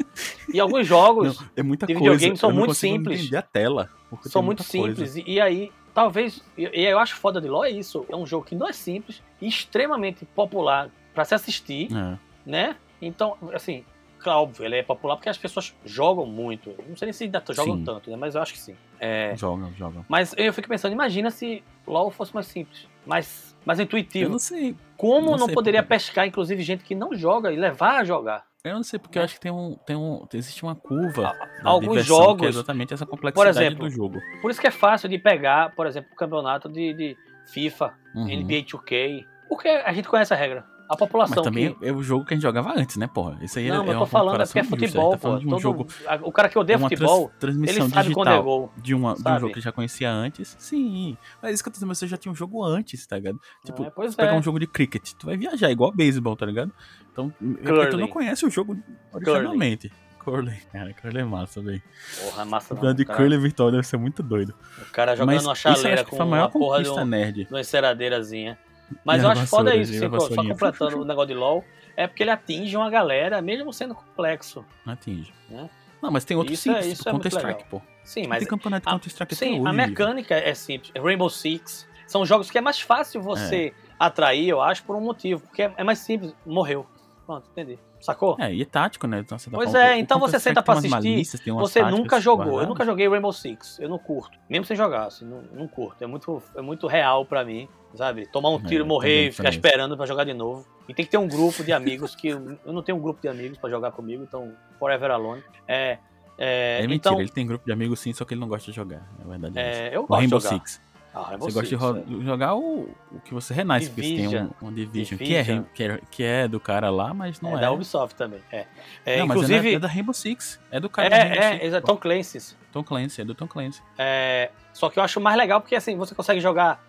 [0.53, 2.11] E alguns jogos Não, é muita de coisa.
[2.11, 3.33] videogame são eu muito simples.
[3.35, 3.91] a tela.
[4.23, 5.17] são muito simples.
[5.17, 6.43] E, e aí, talvez.
[6.57, 8.07] E, e eu acho foda de LoL é isso.
[8.09, 12.19] É um jogo que não é simples e extremamente popular pra se assistir, É.
[12.47, 12.77] né?
[13.01, 13.85] Então, assim,
[14.31, 16.75] óbvio, ele é popular porque as pessoas jogam muito.
[16.89, 17.85] Não sei nem se ainda jogam Sim.
[17.85, 18.17] tanto, né?
[18.17, 18.77] Mas eu acho que sim.
[19.01, 20.05] É, Jogam, jogam.
[20.09, 24.31] mas eu fico pensando, imagina se LoL fosse mais simples, mais, mais Eu intuitivo.
[24.31, 24.77] não sei.
[24.97, 28.05] Como não não, sei poderia porque- pescar, inclusive, gente que não joga e levar a
[28.05, 28.45] jogar?
[28.65, 29.75] Eu não sei, porque eu acho que tem um.
[29.85, 31.23] Tem um existe uma curva.
[31.23, 34.21] da Alguns é jogos, exatamente essa complexidade exemplo, do jogo.
[34.41, 37.17] por isso que é fácil de pegar, por exemplo, o campeonato de, de
[37.53, 38.27] FIFA, Uhum.
[38.27, 40.65] NBA 2K, porque a gente conhece a regra.
[40.93, 41.87] A população Mas também que...
[41.87, 43.39] é o jogo que a gente jogava antes, né, porra?
[43.41, 45.31] Isso aí Não, é, é eu tô falando é porque é futebol, tá pô.
[45.37, 45.87] um jogo,
[46.23, 48.73] O cara que odeia é uma futebol, trans- transmissão ele sabe quando é digital gol.
[48.77, 49.41] de, uma, de um sabe?
[49.41, 50.55] jogo que já conhecia antes.
[50.59, 53.41] Sim, mas isso que eu tô dizendo, você já tinha um jogo antes, tá ligado?
[53.65, 54.39] Tipo, É, pois pegar é.
[54.39, 56.71] um jogo de cricket, tu vai viajar igual beisebol, tá ligado?
[57.11, 57.33] Então,
[57.65, 58.77] é tu não conhece o jogo
[59.13, 59.91] originalmente.
[60.19, 60.57] Curling.
[60.73, 61.83] Cara, curling é massa, velho.
[62.23, 62.95] Porra, massa O não.
[62.95, 64.55] de cara, curling virtual deve ser muito doido.
[64.81, 67.49] o cara jogando Mas uma chaleira com a maior uma porra de, um, nerd.
[67.51, 68.57] uma enceradeirazinha.
[69.05, 71.65] Mas eu acho foda isso, a sim, pô, só completando o negócio de LoL,
[71.97, 74.65] é porque ele atinge uma galera, mesmo sendo complexo.
[74.85, 75.33] Não atinge.
[75.49, 75.69] Né?
[76.03, 77.81] Não, mas tem outros é- simples, é muito Counter-Strike, pô.
[78.03, 79.69] Sim, Mas tem campeonato de Counter-Strike até sim, hoje.
[79.69, 80.93] a mecânica é simples.
[81.01, 85.41] Rainbow Six são jogos que é mais fácil você atrair, eu acho, por um motivo,
[85.43, 86.35] porque é é mais simples.
[86.45, 86.85] Morreu.
[87.25, 87.79] Pronto, entendi.
[88.03, 88.37] Sacou?
[88.41, 89.21] É, e é tático, né?
[89.21, 92.61] Então, você Pois é, então você senta pra assistir, malícias, Você nunca jogou.
[92.61, 93.79] Eu nunca joguei Rainbow Six.
[93.79, 94.37] Eu não curto.
[94.51, 96.03] Mesmo sem jogar, assim, não, não curto.
[96.03, 98.27] É muito, é muito real pra mim, sabe?
[98.27, 100.67] Tomar um É, tiro, eu morrer e ficar esperando pra jogar de novo.
[100.89, 103.29] E tem que ter um grupo de amigos que eu, não tenho um grupo de
[103.29, 105.45] amigos pra jogar comigo, então forever alone.
[105.69, 105.99] É,
[106.37, 108.69] é, É mentira, então, ele tem grupo de amigos sim, só que ele não gosta
[108.69, 109.09] de jogar.
[109.25, 109.53] É verdade.
[109.53, 109.81] isso.
[109.81, 110.59] é, eu gosto Rainbow de jogar.
[110.59, 110.92] Six.
[111.15, 112.25] Ah, Rainbow Você gosta de é.
[112.25, 114.49] jogar o, o que você renasce, porque você tem Division.
[114.63, 115.65] um, um Division, Que, é, Division.
[115.75, 117.61] Que, é, que é do cara lá, mas não É é.
[117.61, 118.41] da Ubisoft também.
[118.51, 118.67] É.
[119.05, 120.59] É, não, mas é, inclusive, da- é da Rainbow Six.
[120.71, 121.87] É do é, cara da Rainbow é, Six, é, pô.
[121.89, 122.57] Tom Clancy's.
[122.73, 123.83] Tom Clancy, é do Tom Clancy.
[123.99, 126.83] É, só que eu acho mais legal porque assim, você consegue jogar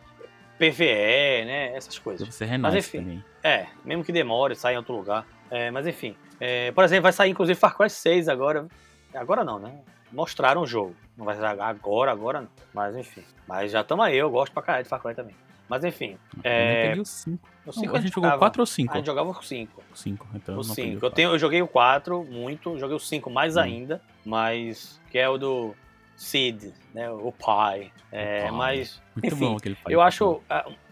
[0.57, 1.75] PVE, né?
[1.75, 2.27] Essas coisas.
[2.27, 2.99] Você renasce enfim.
[2.99, 3.25] também.
[3.43, 5.25] É, mesmo que demore, saia em outro lugar.
[5.51, 6.15] É, mas enfim.
[6.39, 8.67] É, por exemplo, vai sair inclusive Far Cry 6 agora.
[9.15, 9.73] Agora não, né?
[10.11, 10.95] Mostraram o jogo.
[11.17, 12.49] Não vai jogar agora, agora não.
[12.73, 13.23] Mas enfim.
[13.47, 15.35] Mas já tamo aí, eu gosto pra caralho de Far Cry também.
[15.69, 16.17] Mas enfim.
[16.43, 16.93] É...
[16.99, 17.49] o 5.
[17.65, 18.39] O cinco a gente jogou jogava.
[18.39, 18.93] 4 ou A 5?
[18.95, 19.83] gente jogava o 5.
[19.95, 20.55] 5, então.
[20.57, 21.05] O eu não peguei 5.
[21.05, 23.61] Eu, tenho, eu joguei o 4 muito, joguei o 5 mais Hum.
[23.61, 24.99] ainda, mas.
[25.09, 25.73] Que é o do
[26.17, 27.09] Sid, né?
[27.09, 27.91] O pai.
[28.11, 28.51] É, pai.
[28.51, 29.01] mas.
[29.15, 29.93] Muito enfim, bom aquele pai.
[29.93, 30.41] Eu acho.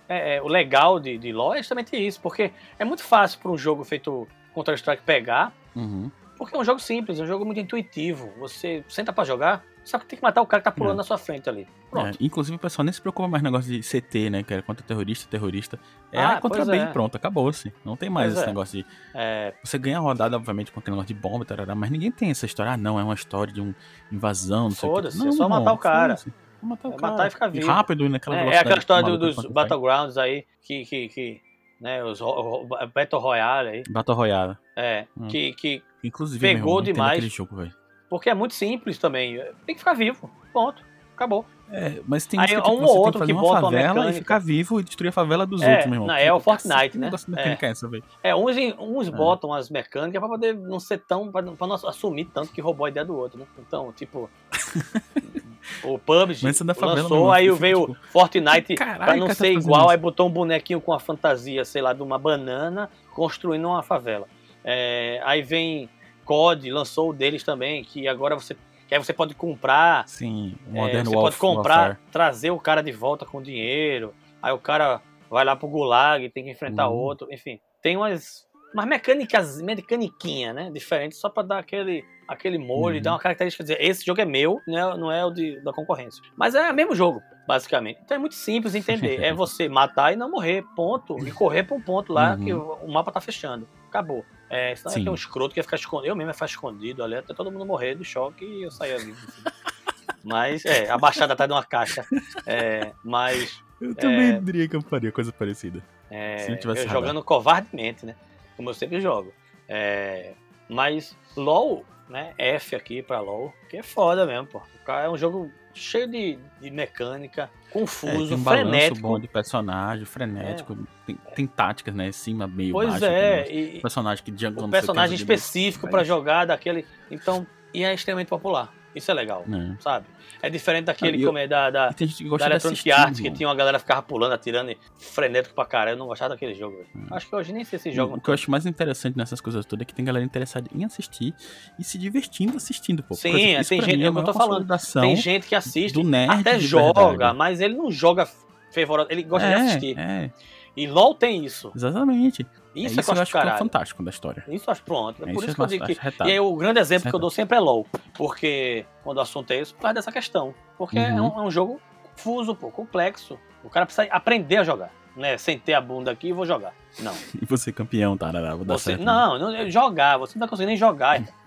[0.08, 3.52] é, é, o legal de, de LoL é justamente isso, porque é muito fácil para
[3.52, 6.10] um jogo feito Counter-Strike pegar, Uhum.
[6.46, 8.32] Porque é um jogo simples, é um jogo muito intuitivo.
[8.40, 10.98] Você senta pra jogar, só que tem que matar o cara que tá pulando É.
[10.98, 11.68] na sua frente ali.
[11.90, 12.08] Pronto.
[12.08, 14.44] É, inclusive o pessoal nem se preocupa mais no negócio de CT, né?
[14.44, 15.80] Que era contra terrorista, terrorista.
[16.12, 16.84] É Ah, contra pois B é.
[16.84, 17.74] e pronto, acabou-se.
[17.84, 18.48] Não tem mais Pois esse é.
[18.48, 18.86] negócio de.
[19.14, 22.32] É, Você ganha a rodada, obviamente, com aquele negócio de bomba, tarará, mas ninguém tem
[22.32, 22.72] essa história.
[22.74, 23.76] Ah, não, é uma história de uma
[24.12, 24.96] invasão, não sei o quê.
[24.98, 26.14] Foda-se, Não, é só matar o cara.
[26.16, 27.12] É matar o É cara.
[27.12, 27.68] matar e ficar vivo.
[27.68, 29.46] rápido, naquela é, é velocidade aquela história do- dos.
[29.46, 30.86] Battlegrounds aí, que.
[30.86, 31.42] que, que
[31.82, 33.84] né, os ro- ro- Battle Royale aí.
[33.90, 34.58] Battle Royale.
[34.78, 35.28] É, Hum.
[35.28, 35.84] que, que.
[36.04, 37.24] Inclusive, Pegou irmão, demais.
[37.34, 37.68] jogo.
[38.10, 39.38] Porque é muito simples também.
[39.66, 40.30] Tem que ficar vivo.
[40.54, 40.84] Ponto.
[41.16, 41.46] Acabou.
[41.74, 43.62] É, mas tem Aí que, um tipo, ou tem outro que que uma bota uma
[43.62, 44.14] favela e mecânica.
[44.20, 46.08] ficar vivo e destruir a favela dos É, outros, meu irmão.
[46.08, 47.10] não, é o Fortnite, né?
[47.38, 47.66] É.
[47.68, 47.90] essa?
[48.24, 49.12] É, uns, uns É.
[49.12, 51.32] botam as mecânicas pra poder não ser tão.
[51.32, 53.46] pra não, pra não assumir tanto que roubou a ideia do outro, né?
[53.60, 54.30] Então, tipo.
[55.84, 59.34] o PUBG é da favela lançou, mesmo, aí veio tipo, Fortnite Caralho, pra não tá
[59.36, 59.90] ser fazendo igual, isso.
[59.92, 64.28] aí botou um bonequinho com a fantasia, sei lá, de uma banana construindo uma favela.
[64.64, 65.90] É, aí vem
[66.26, 68.56] COD, lançou o deles também, que agora você.
[68.88, 71.22] Que aí você pode comprar Sim, é, Modern você Warfare.
[71.22, 74.14] pode comprar, trazer o cara de volta com dinheiro.
[74.42, 76.96] Aí o cara vai lá pro gulag, tem que enfrentar Uhum.
[76.98, 77.28] outro.
[77.32, 80.70] Enfim, tem umas, umas mecânicas, mecaniquinha, né?
[80.74, 82.04] Diferentes, só pra dar aquele,
[82.34, 83.02] aquele molho Uhum.
[83.02, 83.64] dar uma característica.
[83.64, 84.82] Dizer, esse jogo é meu, né?
[84.98, 86.22] não é o de, da concorrência.
[86.36, 88.00] Mas é o mesmo jogo, basicamente.
[88.04, 89.22] Então é muito simples de entender.
[89.24, 91.18] é você matar e não morrer, ponto.
[91.28, 92.46] E correr pra um ponto lá Uhum.
[92.46, 93.68] que o, o mapa tá fechando.
[93.90, 94.26] Acabou.
[94.50, 95.00] É, senão Sim.
[95.00, 96.12] é que um escroto que ia ficar escondido.
[96.12, 98.98] Eu mesmo ia ficar escondido ali até todo mundo morrer do choque e eu saía
[98.98, 99.18] vivo.
[100.24, 102.06] Mas, é, abaixado atrás de uma caixa.
[102.46, 105.82] É, mas Eu também diria que eu faria coisa parecida.
[106.12, 108.16] é, Se não tivesse eu jogando covardemente, né?
[108.56, 109.34] Como eu sempre jogo.
[109.68, 110.34] É,
[110.70, 112.34] mas LOL, né?
[112.38, 114.60] F aqui pra LOL, que é foda mesmo, pô.
[114.60, 119.00] O cara é um jogo cheio de, de mecânica, É, confuso, tem um frenético.
[119.08, 120.78] bom de personagem, frenético.
[121.08, 122.12] Tem, tem táticas, né?
[122.12, 123.06] Cima, meio, Pois baixo.
[123.06, 125.92] é, e, personagem que jungle, um personagem específico Vai.
[125.92, 126.86] pra jogar daquele.
[127.10, 128.74] Então, e é extremamente popular.
[128.94, 129.82] Isso é legal, É.
[129.82, 130.06] sabe?
[130.42, 132.52] É diferente daquele Ah, eu- como é da, da, tem gente que da gosta de
[132.52, 135.96] Electronic Arts, que tinha uma galera que ficava pulando, atirando, e frenético pra caralho.
[135.96, 136.76] Eu não gostava daquele jogo.
[136.78, 136.90] velho.
[137.12, 138.18] Acho que hoje nem sei se jogam.
[138.18, 140.84] O que eu acho mais interessante nessas coisas todas é que tem galera interessada em
[140.84, 141.34] assistir
[141.80, 143.14] e se divertindo assistindo, pô.
[143.16, 144.68] Sim, exemplo, tem gente- mim é o que eu tô falando.
[145.02, 145.98] Tem gente que assiste,
[146.30, 147.38] até de joga, verdade.
[147.38, 148.28] mas ele não joga
[148.72, 149.98] fervoroso, ele gosta de É, assistir.
[150.00, 150.32] É,
[150.76, 151.72] E LOL tem isso.
[151.76, 152.46] exatamente.
[152.76, 153.58] Isso, é é isso que eu acho acho é caralho.
[153.60, 154.44] fantástico da história.
[154.48, 155.26] Isso eu acho pronto.
[155.26, 155.92] É É por isso que eu digo que.
[155.92, 156.24] acho.
[156.24, 157.86] E aí, o grande exemplo que eu dou sempre é LOL.
[158.14, 160.54] Porque quando o assunto é isso, por causa dessa questão.
[160.78, 161.36] Porque é, Uhum.
[161.36, 161.82] um, é um jogo
[162.16, 163.38] confuso, pô, complexo.
[163.64, 164.90] O cara precisa aprender a jogar.
[165.16, 165.38] Né?
[165.38, 166.74] Sentei a bunda aqui e vou jogar.
[167.00, 167.14] Não.
[167.42, 168.32] E você campeão, tá?
[168.56, 169.04] Vou dar Você, certo.
[169.04, 171.22] não, não, é jogar, você não vai conseguir nem jogar.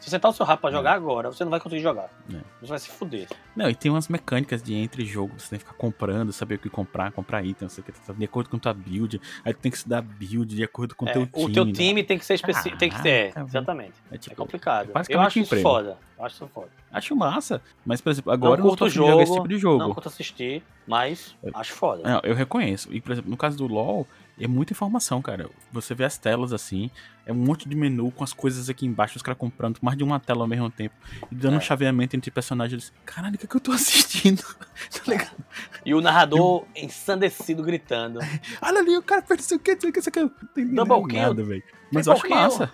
[0.00, 2.08] Se você tá o seu rabo pra jogar agora, você não vai conseguir jogar.
[2.32, 2.38] É.
[2.60, 3.28] Você vai se fuder.
[3.54, 6.58] Não, e tem umas mecânicas de entre jogos, você tem que ficar comprando, saber o
[6.58, 9.70] que comprar, comprar sei o que, tá de acordo com tua build, aí tu tem
[9.70, 11.52] que se dar build de acordo com o É, teu o time.
[11.52, 11.72] teu né?
[11.72, 12.78] time tem que ser específico.
[12.78, 13.92] Tem que ser, Caraca, exatamente.
[14.10, 14.88] É, É tipo, complicado.
[14.88, 15.62] Eu basicamente acho isso emprego.
[15.68, 15.98] foda.
[16.18, 16.68] Eu acho isso foda.
[16.90, 19.48] acho massa, mas, por exemplo, agora não eu curto o de jogar esse jogo, tipo
[19.48, 19.78] de jogo.
[19.78, 22.02] não curto assistir, mas acho foda.
[22.02, 22.92] Não, eu reconheço.
[22.92, 24.06] E, por exemplo, no caso do LoL,
[24.44, 25.48] é muita informação, cara.
[25.72, 26.90] Você vê as telas assim,
[27.26, 30.04] é um monte de menu com as coisas aqui embaixo, os caras comprando mais de
[30.04, 30.94] uma tela ao mesmo tempo.
[31.30, 31.60] E dando um É.
[31.60, 32.92] chaveamento entre personagens.
[33.04, 34.42] Caralho, o que, é que eu tô assistindo?
[34.92, 35.36] tá ligado?
[35.84, 38.18] E o narrador ensandecido gritando.
[38.62, 40.20] Olha ali, o cara fez isso aqui, isso aqui, isso aqui.
[40.20, 41.62] Não tem Double nada, velho.
[41.92, 42.34] Mas eu acho kill.
[42.36, 42.72] massa.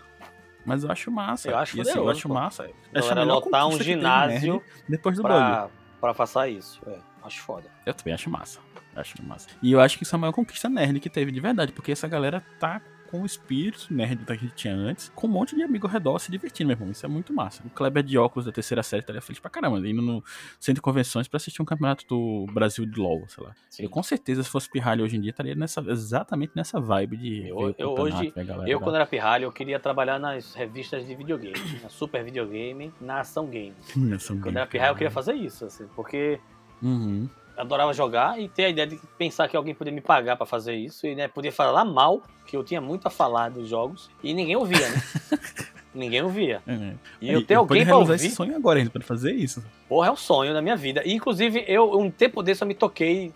[0.66, 1.50] Mas eu acho massa.
[1.50, 2.34] Eu acho e, assim, eu acho pô.
[2.34, 2.62] massa.
[2.64, 5.34] Acho a Galera melhor lotar um ginásio depois do bug.
[5.34, 5.68] pra,
[6.00, 6.80] pra passar isso.
[6.86, 7.68] É, acho foda.
[7.87, 8.59] Eu também acho massa.
[8.95, 9.49] Acho massa.
[9.62, 11.91] E eu acho que isso é a maior conquista nerd que teve de verdade, porque
[11.93, 15.55] essa galera tá com o espírito nerd que a gente tinha antes, com um monte
[15.55, 16.91] de amigo ao redor se divertindo, meu irmão.
[16.91, 17.62] Isso é muito massa.
[17.64, 20.22] O Kleber de óculos da terceira série estaria feliz pra caramba, indo no
[20.59, 23.53] centro de convenções pra assistir um campeonato do Brasil de LoL, sei lá.
[23.70, 23.85] Sim.
[23.85, 27.49] Eu com certeza, se fosse pirralho hoje em dia, estaria nessa, exatamente nessa vibe de
[27.49, 28.33] Eu- eu hoje-
[28.66, 31.55] Eu, quando era pirralho, eu queria trabalhar nas revistas de videogame.
[31.83, 33.75] Na Super Videogame, na Ação Game.
[33.95, 36.41] Nessa Quando era pirralho, eu queria fazer isso, assim, porque
[36.83, 37.29] Uhum.
[37.57, 40.75] adorava jogar e ter a ideia de pensar que alguém podia me pagar pra fazer
[40.75, 44.35] isso e né, podia falar mal, que eu tinha muito a falar dos jogos e
[44.35, 45.03] ninguém ouvia, né?
[45.95, 46.62] ninguém ouvia.
[46.66, 46.95] É.
[47.20, 49.64] E eu ter alguém pra ouvir, esse sonho agora ainda pra fazer isso.
[49.89, 51.03] porra, é o sonho da minha vida.
[51.05, 53.33] E, inclusive, eu, um tempo desse, eu me toquei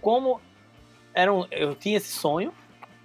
[0.00, 0.40] como
[1.12, 2.52] era um, eu tinha esse sonho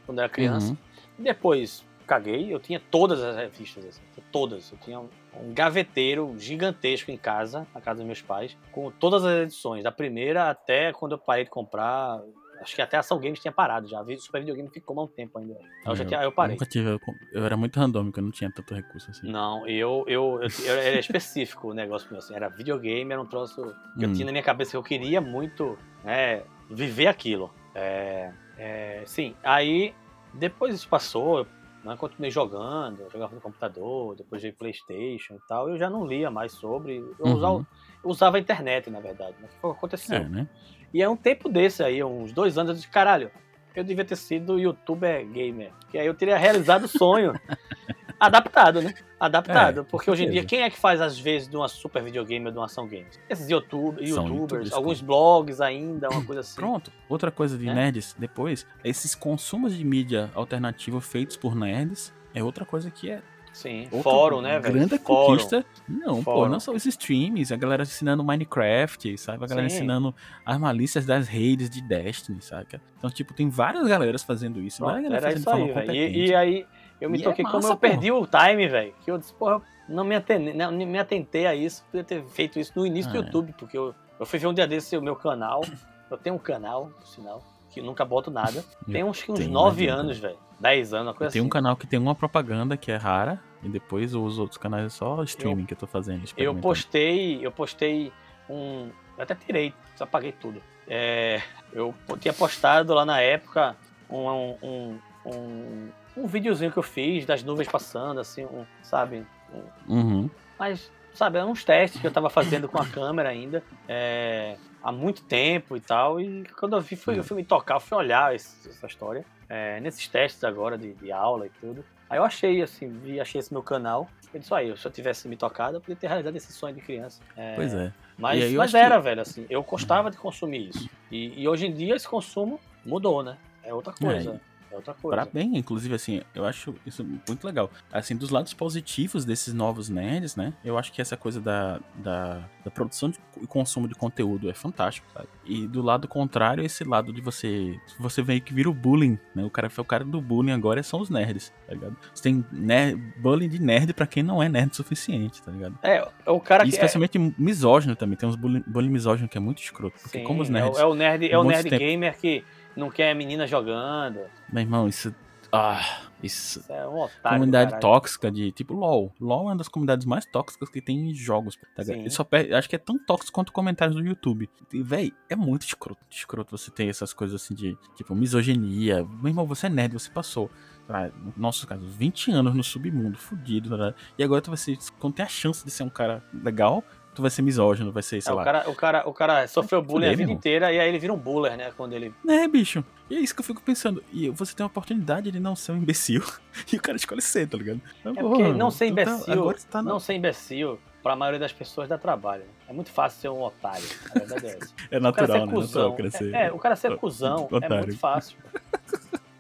[0.06, 0.70] quando era criança.
[0.70, 0.78] Uhum.
[1.18, 4.02] Depois caguei, eu tinha todas as revistas, assim,
[4.32, 4.72] todas.
[4.72, 5.02] Eu tinha
[5.42, 9.92] um gaveteiro gigantesco em casa, na casa dos meus pais, com todas as edições, da
[9.92, 12.22] primeira até quando eu parei de comprar.
[12.62, 14.02] Acho que até a Ação Games tinha parado já.
[14.02, 15.58] O Super Videogame ficou há um tempo ainda.
[15.86, 16.56] Eu, já tinha, eu parei.
[16.56, 17.00] Nunca tive, eu,
[17.34, 19.30] eu era muito randômico, eu não tinha tanto recurso assim.
[19.30, 23.26] Não, eu, eu, eu, eu era específico o negócio meu, assim, era videogame, era um
[23.26, 24.14] troço que eu Hum.
[24.14, 27.54] tinha na minha cabeça que eu queria muito né, viver aquilo.
[27.76, 29.94] É, é, sim, aí
[30.34, 31.46] depois isso passou,
[31.84, 36.06] eu né, continuei jogando, jogava no computador, depois veio Playstation e tal, eu já não
[36.06, 37.34] lia mais sobre, eu, Uhum.
[37.34, 37.68] usava,
[38.04, 40.18] eu usava a internet, na verdade, né, que foi o que aconteceu.
[40.22, 40.48] É, né?
[40.94, 43.32] E é um tempo desse aí, uns dois anos, eu disse, caralho,
[43.76, 45.72] eu devia ter sido youtuber gamer.
[45.90, 47.34] Que aí eu teria realizado o sonho.
[48.26, 48.94] Adaptado, né?
[49.20, 49.82] Adaptado.
[49.82, 52.46] É, porque hoje em dia, quem é que faz, às vezes, de uma super videogame
[52.46, 53.20] ou de uma ação games?
[53.30, 56.56] Esses YouTube, São youtubers, alguns blogs ainda, uma coisa assim.
[56.56, 57.74] Pronto, outra coisa de É.
[57.74, 63.22] nerds depois, esses consumos de mídia alternativa feitos por nerds é outra coisa que é
[63.52, 64.74] Sim, outra fórum, né, velho?
[64.74, 65.26] grande Fórum.
[65.28, 65.64] conquista.
[65.88, 66.50] Não, pô, Fórum.
[66.52, 69.44] não são os streams, a galera ensinando Minecraft, sabe?
[69.44, 69.76] A galera Sim.
[69.76, 70.16] ensinando
[70.46, 72.82] as malícias das redes de Destiny, saca?
[72.98, 75.98] Então, tipo, tem várias galeras fazendo isso, Pronto, várias galera era fazendo isso aí.
[76.16, 76.66] E, e aí
[77.04, 77.82] eu me E é toquei como massa, eu pô.
[77.82, 78.94] perdi o time, velho.
[79.04, 81.84] Que eu disse, porra, não me, atene, não me atentei a isso.
[81.92, 83.26] Podia ter feito isso no início do Ah, é.
[83.26, 85.62] YouTube, porque eu, eu fui ver um dia desse o meu canal.
[86.10, 88.64] Eu tenho um canal, por sinal, que nunca boto nada.
[88.92, 90.38] Tem uns, uns tenho, 9 imagina, anos, velho.
[90.60, 91.50] 10 anos, uma coisa Tem um assim.
[91.50, 95.22] canal que tem uma propaganda que é rara, e depois os outros canais é só
[95.24, 96.24] streaming que eu tô fazendo.
[96.38, 98.14] Eu postei, eu postei
[98.50, 98.90] um.
[99.18, 100.62] Eu até tirei, só apaguei tudo.
[100.88, 101.42] É,
[101.74, 103.76] eu tinha postado lá na época
[104.10, 105.90] um, um, um, um
[106.28, 109.26] videozinho que eu fiz das nuvens passando, assim, um, sabe?
[109.54, 110.30] Um- Uhum.
[110.58, 114.92] mas, sabe, eram uns testes que eu tava fazendo com a câmera ainda, é, há
[114.92, 116.20] muito tempo e tal.
[116.22, 119.80] E quando eu vi, fui, eu fui me tocar, fui olhar esse- essa história, é,
[119.80, 121.84] nesses testes agora de, de aula e tudo.
[122.10, 124.08] Aí eu achei, assim, vi, achei esse meu canal.
[124.34, 126.82] Eu disse, aí, se eu tivesse me tocado, eu poderia ter realizado esse sonho de
[126.82, 127.22] criança.
[127.36, 127.92] É, Pois é.
[128.18, 130.88] Mas, mas era, que- velho, assim, eu gostava de consumir isso.
[131.12, 133.38] E, e hoje em dia esse consumo mudou, né?
[133.64, 134.40] É outra coisa.
[134.74, 135.22] É, outra coisa.
[135.22, 137.70] Pra bem, inclusive, assim, eu acho isso muito legal.
[137.92, 140.52] Assim, dos lados positivos desses novos nerds, né?
[140.66, 145.06] Eu acho que essa coisa da, da, da produção e consumo de conteúdo é fantástico,
[145.14, 145.28] sabe?
[145.46, 147.80] E do lado contrário, esse lado de você.
[148.00, 149.44] Você vê que vira o bullying, né?
[149.44, 151.96] O cara foi o cara do bullying agora são os nerds, tá ligado?
[152.14, 155.78] Você tem ner- bullying de nerd pra quem não é nerd o suficiente, tá ligado?
[155.84, 156.76] É, é o cara E que.
[156.76, 158.18] é- especialmente misógino também.
[158.18, 160.00] Tem uns bullying, bullying misógino que é muito escroto.
[160.02, 160.80] Porque Sim, como os é o- nerds.
[160.80, 162.44] É, o nerd, é o nerd tempo- gamer que
[162.76, 164.20] não quer menina jogando.
[164.52, 165.14] Meu irmão, isso.
[165.56, 166.62] Ah, isso.
[166.62, 167.38] Isso é um otário.
[167.38, 167.82] comunidade caralho.
[167.82, 169.14] tóxica de tipo LOL.
[169.20, 171.56] LOL é uma das comunidades mais tóxicas que tem em jogos.
[171.76, 174.50] Tá só acho que é tão tóxico quanto comentários do YouTube.
[174.72, 179.04] E, véi, é muito escroto, escroto você ter essas coisas assim de, tipo, misoginia.
[179.04, 180.50] Meu irmão, você é nerd, você passou,
[180.90, 183.96] lá, no nosso caso, 20 anos no submundo, fudido, ligado?
[184.18, 187.22] E agora tu vai ser, quando tem a chance de ser um cara legal, tu
[187.22, 188.44] vai ser misógino, vai ser, É, sei o, lá.
[188.44, 191.18] cara, o, cara, o cara sofreu bullying a vida inteira e aí ele vira um
[191.18, 191.72] buller, né?
[191.78, 192.14] Quando ele.
[192.28, 192.84] É, bicho.
[193.10, 194.04] E é isso que eu fico pensando.
[194.12, 196.24] E você tem a oportunidade de não ser um imbecil.
[196.72, 197.82] E o cara escolhe ser, tá ligado?
[198.06, 199.54] É porque não ser tá- imbecil.
[199.72, 202.44] tá na- Não ser imbecil, pra maioria das pessoas dá trabalho.
[202.44, 202.50] né?
[202.70, 203.84] É muito fácil ser um otário.
[204.16, 204.74] A verdade é essa.
[204.92, 205.52] É O cara natural, ser né?
[205.52, 205.82] cuzão.
[205.90, 206.34] Natural crescer.
[206.36, 207.78] É, é, o cara ser o- cuzão é otário.
[207.78, 208.38] muito fácil.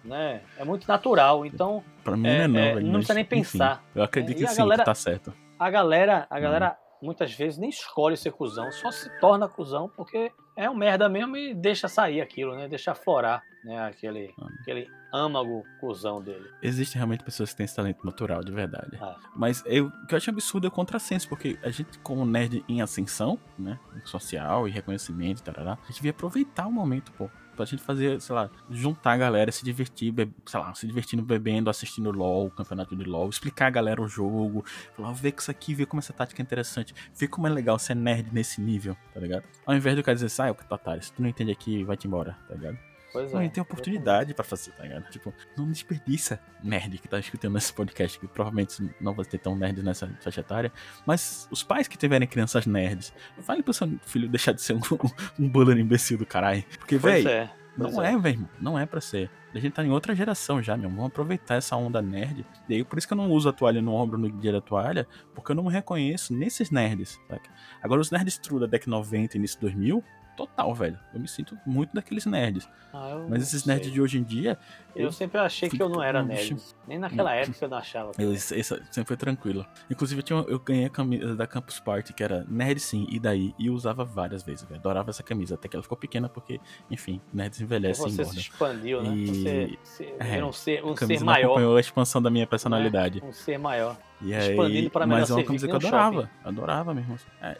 [0.03, 0.41] né?
[0.57, 1.45] É muito natural.
[1.45, 2.85] Então, Pra mim É, não é não, é, velho.
[2.87, 3.83] não precisa nem enfim, pensar.
[3.95, 5.33] eu acredito É, que sim, galera- que tá certo.
[5.57, 6.41] a galera, a Uhum.
[6.41, 11.09] galera muitas vezes nem escolhe ser cuzão, só se torna cuzão porque é um merda
[11.09, 12.67] mesmo e deixa sair aquilo, né?
[12.67, 13.79] Deixa aflorar, né?
[13.85, 14.47] Aquele, Ah.
[14.61, 16.49] aquele âmago cuzão dele.
[16.61, 18.97] Existem realmente pessoas que têm esse talento natural, de verdade.
[19.01, 19.15] Ah.
[19.35, 22.63] Mas eu, o que eu acho absurdo é o contrassenso, porque a gente, como nerd
[22.67, 23.79] em ascensão, né?
[24.05, 27.29] Social e reconhecimento, tarará, a gente devia aproveitar o momento, pô.
[27.55, 31.21] Pra gente fazer, sei lá, juntar a galera, se divertir, be- sei lá, se divertindo,
[31.23, 35.51] bebendo, assistindo LOL, campeonato de LOL, explicar a galera o jogo, falar, vê que isso
[35.51, 38.97] aqui, vê como essa tática é interessante, vê como é legal ser nerd nesse nível,
[39.13, 39.43] tá ligado?
[39.65, 42.37] Ao invés do cara dizer, sai, ô otário, se tu não entende aqui, vai-te embora,
[42.47, 42.77] tá ligado?
[43.13, 43.45] Pois Não, é.
[43.45, 45.07] e tem oportunidade pra fazer, tá ligado?
[45.11, 49.55] Tipo, não desperdiça nerd que tá escutando esse podcast, que provavelmente não vai ter tão
[49.55, 50.71] nerd nessa faixa etária,
[51.05, 54.79] mas os pais que tiverem crianças nerds, fale pro seu filho deixar de ser um,
[55.39, 56.63] um bullying imbecil do caralho.
[56.79, 57.53] Porque, velho, é.
[57.77, 59.29] não é, velho, não é pra ser.
[59.53, 60.89] A gente tá em outra geração já, meu.
[60.89, 62.45] Vamos aproveitar essa onda nerd.
[62.67, 64.61] E aí, por isso que eu não uso a toalha no ombro no dia da
[64.61, 67.49] toalha, porque eu não me reconheço nesses nerds, saca?
[67.81, 70.03] Agora, os nerds true da década 90 e início 2000,
[70.35, 70.99] total, velho.
[71.13, 72.67] Eu me sinto muito daqueles nerds.
[72.91, 74.57] Ah, eu Mas esses nerds de hoje em dia,
[74.95, 76.55] Eu sempre achei que eu não era nerd.
[76.87, 78.11] Nem naquela época eu não achava.
[78.19, 79.65] eu, isso, isso sempre foi tranquilo.
[79.89, 83.19] Inclusive, eu, tinha, eu ganhei a camisa da Campus Party, que era nerd sim, e
[83.19, 83.53] daí?
[83.57, 84.79] E eu usava várias vezes, velho.
[84.79, 86.59] Adorava essa camisa, até que ela ficou pequena, porque,
[86.91, 89.15] enfim, nerds envelhecem Você se expandiu, né?
[89.15, 91.45] E- ser, ser, é, ver um ser, um ser maior.
[91.47, 93.21] acompanhou a expansão da minha personalidade.
[93.23, 93.97] Um ser maior.
[94.21, 96.29] E aí, Expandindo pra melhor mas é uma camisa que eu nem um adorava.
[96.43, 97.17] Adorava mesmo.
[97.41, 97.57] É.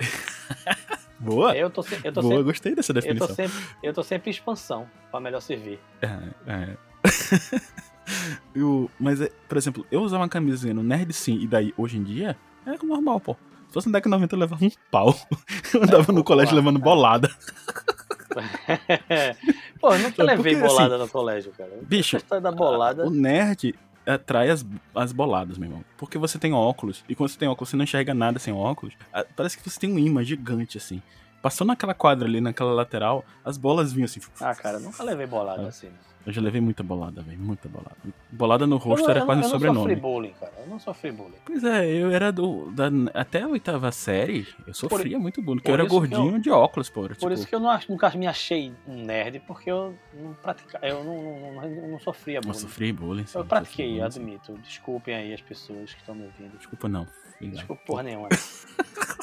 [1.20, 1.56] Boa!
[1.56, 2.44] Eu tô, se- eu tô Boa, sempre.
[2.44, 3.36] gostei dessa Eu tô, definição.
[3.36, 5.80] sempre, eu tô sempre em expansão, pra melhor servir.
[6.02, 6.08] É,
[6.48, 6.78] é.
[8.54, 11.98] Eu- mas, é, por exemplo, eu usava uma camisinha no Nerd Sim, e daí, hoje
[11.98, 13.36] em dia, é normal, pô.
[13.68, 15.16] Se fosse no Deck 90, eu levava um pau.
[15.74, 16.82] Eu andava no colégio levando é.
[16.82, 17.32] bolada.
[19.80, 21.72] Pô, eu nunca Porque, levei assim, bolada no colégio, cara.
[21.82, 23.06] Bicho, A da bolada.
[23.06, 23.76] O nerd
[24.06, 24.66] atrai as,
[24.96, 25.86] as boladas, meu irmão.
[25.98, 28.94] Porque você tem óculos, e quando você tem óculos, você não enxerga nada sem óculos.
[29.36, 31.02] Parece que você tem um imã gigante, assim.
[31.42, 34.22] Passou naquela quadra ali, naquela lateral, as bolas vinham assim.
[34.40, 35.68] Ah, cara, nunca levei bolada Ah.
[35.68, 35.90] assim.
[36.26, 37.38] Eu já levei muita bolada, velho.
[37.38, 37.98] Muita bolada.
[38.32, 39.96] Bolada no Eu rosto era eu quase não, um eu não sofri sobrenome.
[40.02, 40.54] bullying, cara.
[40.58, 41.36] Eu não sofri bullying.
[41.46, 42.72] Pois é, eu era do.
[42.72, 45.58] Da, até a oitava série, eu sofria muito bullying.
[45.60, 47.02] Porque por eu era gordinho de óculos, pô.
[47.02, 50.86] Por tipo, isso que eu não, nunca me achei um nerd, porque eu não praticava,
[50.88, 52.58] eu não, não, não, não sofria eu bullying.
[52.60, 53.26] sofri bullying.
[53.26, 54.58] sim, Eu pratiquei, admito.
[54.64, 56.58] Desculpem aí as pessoas que estão me ouvindo.
[56.58, 57.06] Desculpa, não.
[57.38, 57.52] filho.
[57.52, 58.30] Desculpa porra nenhuma.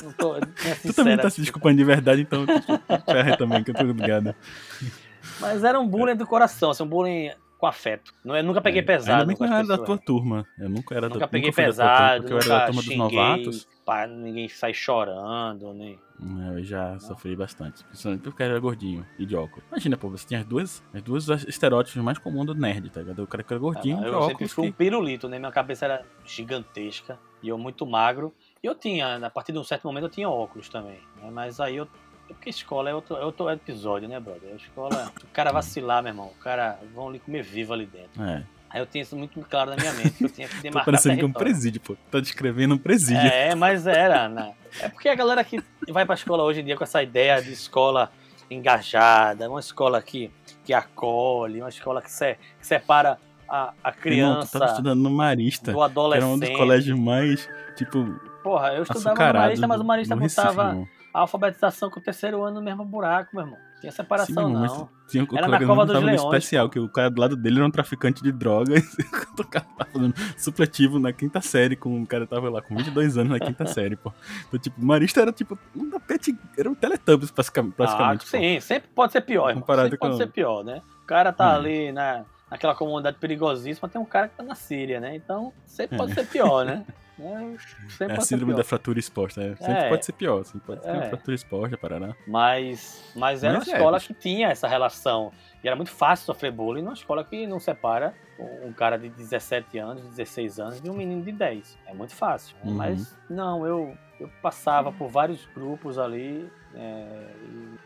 [0.03, 3.71] não tô, minha Tu também tá se desculpando de verdade, então tu ferra também, que
[3.71, 4.35] eu tô ligado.
[5.39, 8.14] Mas era um bullying do coração, assim, um bullying com afeto.
[8.24, 9.20] Não, eu nunca peguei É, pesado.
[9.22, 10.47] Ainda com não era da tua turma.
[10.59, 12.64] Eu nunca era Nunca da peguei nunca tua turma, pesado, porque eu era nunca da
[12.66, 13.68] turma dos xinguei, novatos.
[13.85, 15.99] Pra ninguém sair chorando, nem.
[16.22, 17.85] É, Eu já sofri bastante.
[17.85, 19.64] Principalmente porque eu era gordinho e de óculos.
[19.70, 23.22] Imagina, pô, você tinha as duas, as duas estereótipos mais comuns do nerd, tá ligado?
[23.22, 24.53] O cara que era gordinho Ah, de eu sempre óculos.
[24.53, 25.39] fui um pirulito, né?
[25.39, 28.35] Minha cabeça era gigantesca e eu muito magro.
[28.62, 30.99] E eu tinha, a partir de um certo momento, eu tinha óculos também.
[31.22, 31.31] né?
[31.31, 31.87] Mas aí eu.
[32.31, 34.53] É Porque escola é outro, é outro episódio, né, brother?
[34.53, 35.12] A escola.
[35.22, 36.26] O cara vacilar, meu irmão.
[36.26, 38.22] O cara vão lhe comer vivo ali dentro.
[38.22, 40.62] É, Aí eu tinha isso muito claro na minha mente, que eu tinha que tô
[40.62, 41.53] demarcar parecendo que é um território.
[41.53, 41.97] presídio, pô.
[42.11, 43.26] Tá descrevendo um presídio.
[43.26, 44.53] É, mas era, né?
[44.81, 47.53] É porque a galera que vai pra escola hoje em dia com essa ideia de
[47.53, 48.12] escola
[48.49, 50.31] engajada, uma escola que,
[50.64, 53.18] que acolhe, uma escola que, se, que separa
[53.49, 56.31] a, a tu criança tava estudando no Marista, do que era adolescente.
[56.31, 58.05] um dos colégios mais, tipo,
[58.43, 60.89] Porra, eu estudava no Marista, mas o Marista Recife, botava irmão.
[61.13, 63.59] A alfabetização com o terceiro ano no mesmo buraco, meu irmão.
[63.81, 64.89] Tinha separação, Sim, não.
[65.09, 67.67] Tinha o Era na Cova dos Leões, especial, que o cara do lado dele era
[67.67, 68.85] um traficante de drogas.
[69.39, 73.17] o cara tava fazendo supletivo na quinta série, com o cara tava lá com 22
[73.17, 74.13] anos na quinta série, pô.
[74.49, 77.73] Então, tipo, o Marista era tipo um tapete, era um Teletubbies, praticamente.
[77.73, 78.31] Ah, praticamente pô.
[78.37, 79.65] sim, sempre pode ser pior, irmão.
[79.67, 80.83] Sempre pode ser pior, né?
[81.03, 81.55] O cara tá Hum.
[81.57, 85.17] ali na, naquela comunidade perigosíssima, tem um cara que tá na Síria, né?
[85.17, 85.99] Então, sempre É.
[85.99, 86.85] pode ser pior, né?
[87.23, 87.57] É,
[87.91, 89.57] sempre É a ser síndrome da fratura exposta, né?
[89.57, 89.89] Sempre É.
[89.89, 91.09] pode ser pior, assim, pode uma É.
[91.09, 92.14] fratura exposta, parará.
[92.27, 95.33] Mas, mas era Mas uma é, escola que tinha essa relação.
[95.62, 98.14] E era muito fácil sofrer bullying numa escola que não separa
[98.64, 101.79] um cara de 17 anos, 16 anos de um menino de 10.
[101.87, 102.57] É muito fácil.
[102.64, 102.71] né?
[102.71, 102.77] Uhum.
[102.77, 107.27] Mas não, eu, eu passava por vários grupos ali é,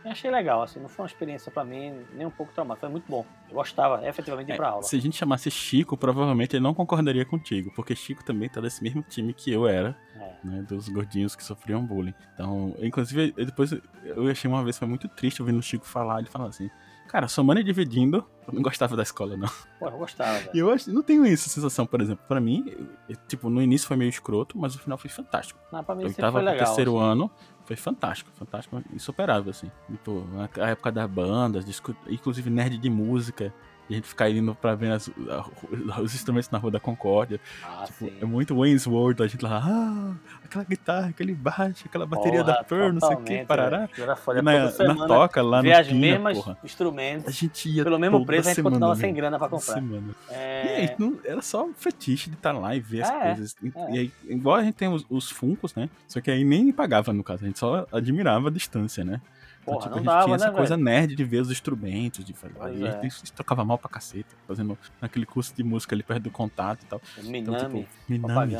[0.04, 0.62] e achei legal.
[0.62, 2.86] Assim, não foi uma experiência pra mim nem um pouco traumática.
[2.86, 3.24] Foi muito bom.
[3.48, 4.82] Eu gostava efetivamente de ir É, pra aula.
[4.82, 8.82] se a gente chamasse Chico, provavelmente ele não concordaria contigo, porque Chico também tá desse
[8.82, 10.34] mesmo time que eu era, É.
[10.46, 10.62] né?
[10.68, 12.14] Dos gordinhos que sofriam bullying.
[12.34, 13.72] Então, inclusive, eu depois
[14.04, 16.68] eu achei uma vez, foi muito triste ouvindo o Chico falar, ele falar assim,
[17.08, 19.48] cara, somando e dividindo, eu não gostava da escola, não.
[19.78, 20.50] Pô, eu gostava.
[20.52, 22.64] E eu não tenho essa sensação, por exemplo, pra mim,
[23.08, 25.58] eu- tipo, no início foi meio escroto, mas o final foi fantástico.
[25.72, 26.66] Não, pra mim Eu tava no legal.
[26.66, 27.06] terceiro assim.
[27.06, 27.30] ano,
[27.64, 29.70] foi fantástico, fantástico, insuperável, assim.
[29.88, 30.22] E, pô,
[30.60, 31.64] a época das bandas,
[32.08, 33.52] inclusive nerd de música,
[33.88, 35.44] e a gente ficar indo pra ver as- a-
[36.00, 37.38] os instrumentos na Rua da Concórdia.
[37.62, 40.14] Ah, Tipo, é muito Wayne's World, a gente lá, ah,
[40.44, 43.88] aquela guitarra, aquele baixo, aquela bateria da Porra, Pearl, não sei o que, parará.
[43.96, 46.58] E na, na toca lá no as mesmas porra.
[46.62, 47.34] A instrumentos.
[47.34, 49.74] gente ia Pelo mesmo preço, a gente semana, continuava sem grana pra comprar.
[49.74, 50.14] semana.
[50.30, 53.20] E É, aí, não- era só um fetiche de estar lá e ver as É,
[53.20, 53.56] coisas.
[53.62, 53.90] E, é.
[53.94, 55.88] e aí, igual a gente tem os, os funcos, né?
[56.08, 59.20] Só que aí nem pagava, no caso, a gente só admirava a distância, né?
[59.64, 61.50] Então, Porra, tipo, não a gente dava, tinha essa né, coisa nerd de ver os
[61.50, 62.54] instrumentos, de fazer.
[62.60, 62.88] Aí é.
[62.98, 66.30] a gente se tocava mal pra caceta, fazendo aquele curso de música ali perto do
[66.30, 67.00] contato e tal.
[67.18, 68.54] Então, Minami, tipo, Minami.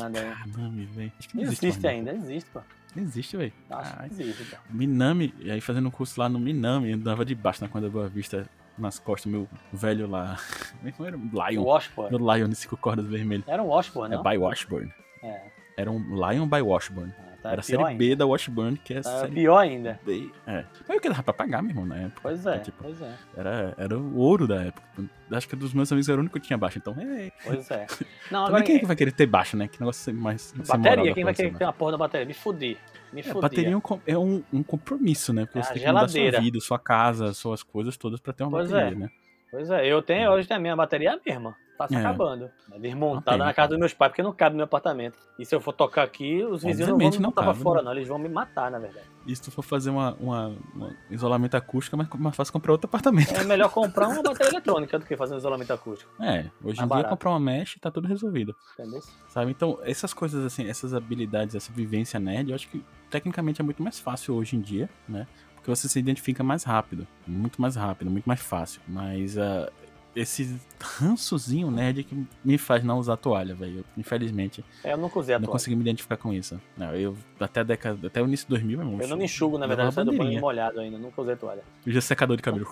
[0.47, 1.11] Minami, velho.
[1.19, 2.59] Acho que não Existe, existe, mais, ainda, existe, pô.
[2.97, 3.53] Existe, velho.
[3.69, 4.57] Acho que existe, pô.
[4.71, 8.09] Minami, e aí fazendo um curso lá no Minami, andava de baixo na Conda Boa
[8.09, 10.37] Vista, nas costas, meu velho lá.
[10.97, 11.15] Como era?
[11.15, 11.61] O Lion.
[11.61, 12.17] Washburn.
[12.17, 13.43] Meu Lion de cinco cordas vermelho.
[13.45, 14.23] Era um Washburn, É não?
[14.23, 14.91] by Washburn.
[15.23, 15.41] É.
[15.77, 17.13] Era um Lion by Washburn.
[17.45, 17.99] Tá Era a série ainda.
[17.99, 19.99] B da Washburn, que é Tá série pior ainda.
[20.03, 20.31] B.
[20.47, 20.65] É.
[20.87, 22.19] Mas eu que dava pra pagar, meu irmão, na época.
[22.23, 24.83] Pois é, tipo, pois é, Era, era o ouro da época.
[25.31, 26.79] Acho que dos meus amigos era o único que tinha baixo.
[26.79, 27.31] Então, é.
[27.43, 27.85] pois é.
[28.31, 29.67] Não, agora quem é que vai querer ter baixo, né?
[29.67, 30.53] Que negócio mais.
[30.67, 31.65] bateria, quem vai querer ter né?
[31.67, 32.25] uma porra da bateria?
[32.25, 32.79] Me fudir.
[33.13, 35.45] Me É, bateria é um, é um, um compromisso, né?
[35.45, 38.43] Porque É você tem que mudar sua vida, sua casa, suas coisas todas pra ter
[38.43, 38.99] uma Pois bateria, é.
[38.99, 39.09] né?
[39.51, 41.55] Pois é, eu tenho, hoje tem a minha bateria é mesma.
[41.77, 41.97] Tá se É.
[41.99, 42.49] acabando.
[42.71, 43.45] É desmontada pena.
[43.45, 45.17] na casa dos meus pais, porque não cabe no meu apartamento.
[45.37, 47.63] E se eu for tocar aqui, os vizinhos não vão me não botar pra cabe,
[47.63, 47.85] fora, né?
[47.85, 47.91] não.
[47.93, 49.05] Eles vão me matar, na verdade.
[49.27, 52.71] E se tu for fazer uma, uma, uma isolamento acústico, é mais, mais fácil comprar
[52.71, 53.33] outro apartamento.
[53.35, 56.09] É melhor comprar uma bateria eletrônica do que fazer um isolamento acústico.
[56.23, 57.09] É, hoje em dia barato.
[57.09, 58.55] comprar uma mesh tá tudo resolvido.
[58.79, 59.01] Entendeu?
[59.27, 59.51] Sabe?
[59.51, 63.83] Então, essas coisas assim, essas habilidades, essa vivência nerd, eu acho que tecnicamente é muito
[63.83, 65.27] mais fácil hoje em dia, né?
[65.55, 68.79] Porque você se identifica mais rápido, muito mais rápido, muito mais fácil.
[68.87, 69.71] Mas ah,
[70.15, 73.79] esse rançozinho nerd que me faz não usar toalha, velho.
[73.79, 75.51] Eu, Infelizmente, É, eu nunca usei a não toalha.
[75.53, 76.59] consegui me identificar com isso.
[76.77, 79.01] Não, eu até década, até o início de 2000, meu irmão.
[79.01, 80.97] Eu não me enxugo, na verdade, eu saio do banho molhado ainda.
[80.97, 81.63] Nunca usei toalha.
[81.85, 82.67] Usa secador de cabelo.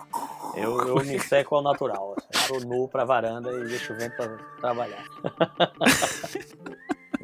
[0.56, 2.16] Eu, eu me seco ao natural.
[2.18, 2.54] assim.
[2.56, 4.28] Eu tô nu pra varanda e deixo o vento pra
[4.62, 5.04] trabalhar.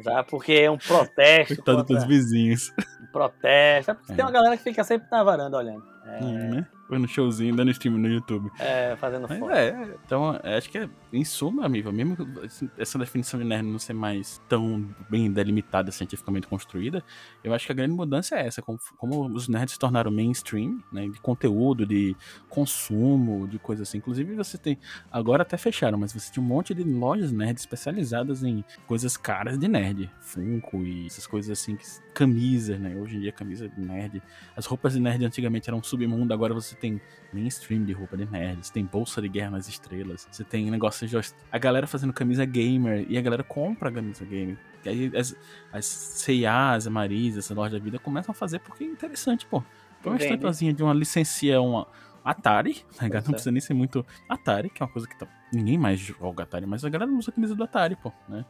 [0.02, 1.56] Já porque é um protesto.
[1.56, 2.72] Coitado contra- dos vizinhos.
[3.02, 3.90] um protesto.
[3.90, 4.16] É porque É.
[4.16, 5.84] tem uma galera que fica sempre na varanda olhando.
[6.06, 6.66] É, né?
[6.90, 8.50] Foi no showzinho, dando stream no YouTube.
[8.58, 9.52] é, fazendo Mas foto.
[9.52, 12.16] é, então é, acho que é, em suma, amigo, mesmo
[12.78, 17.04] essa definição de nerd não ser mais tão bem delimitada, cientificamente construída,
[17.42, 20.78] eu acho que a grande mudança é essa, como, como os nerds se tornaram mainstream,
[20.92, 22.16] né, de conteúdo, de
[22.48, 23.98] consumo, de coisas assim.
[23.98, 24.78] Inclusive você tem,
[25.10, 29.58] agora até fecharam, mas você tinha um monte de lojas nerds especializadas em coisas caras
[29.58, 31.76] de nerd, Funko e essas coisas assim,
[32.14, 34.22] camisas, né, hoje em dia camisa de nerd.
[34.56, 37.00] As roupas de nerd antigamente eram um submundo, agora você tem
[37.32, 40.99] mainstream de roupa de nerd, você tem bolsa de guerra nas estrelas, você tem negócio
[41.06, 41.16] de
[41.50, 44.58] a galera fazendo camisa gamer e a galera compra a camisa gamer.
[44.84, 45.36] E aí as,
[45.72, 49.62] as C&A, as Maris, essa loja da vida começam a fazer porque é interessante, pô.
[50.02, 51.86] Põe uma estampazinha de uma licencia, uma
[52.24, 53.24] Atari, tá ligado?
[53.26, 55.26] Não precisa nem ser muito Atari, que é uma coisa que tá...
[55.52, 58.44] ninguém mais joga Atari, mas a galera usa a camisa do Atari, pô, né?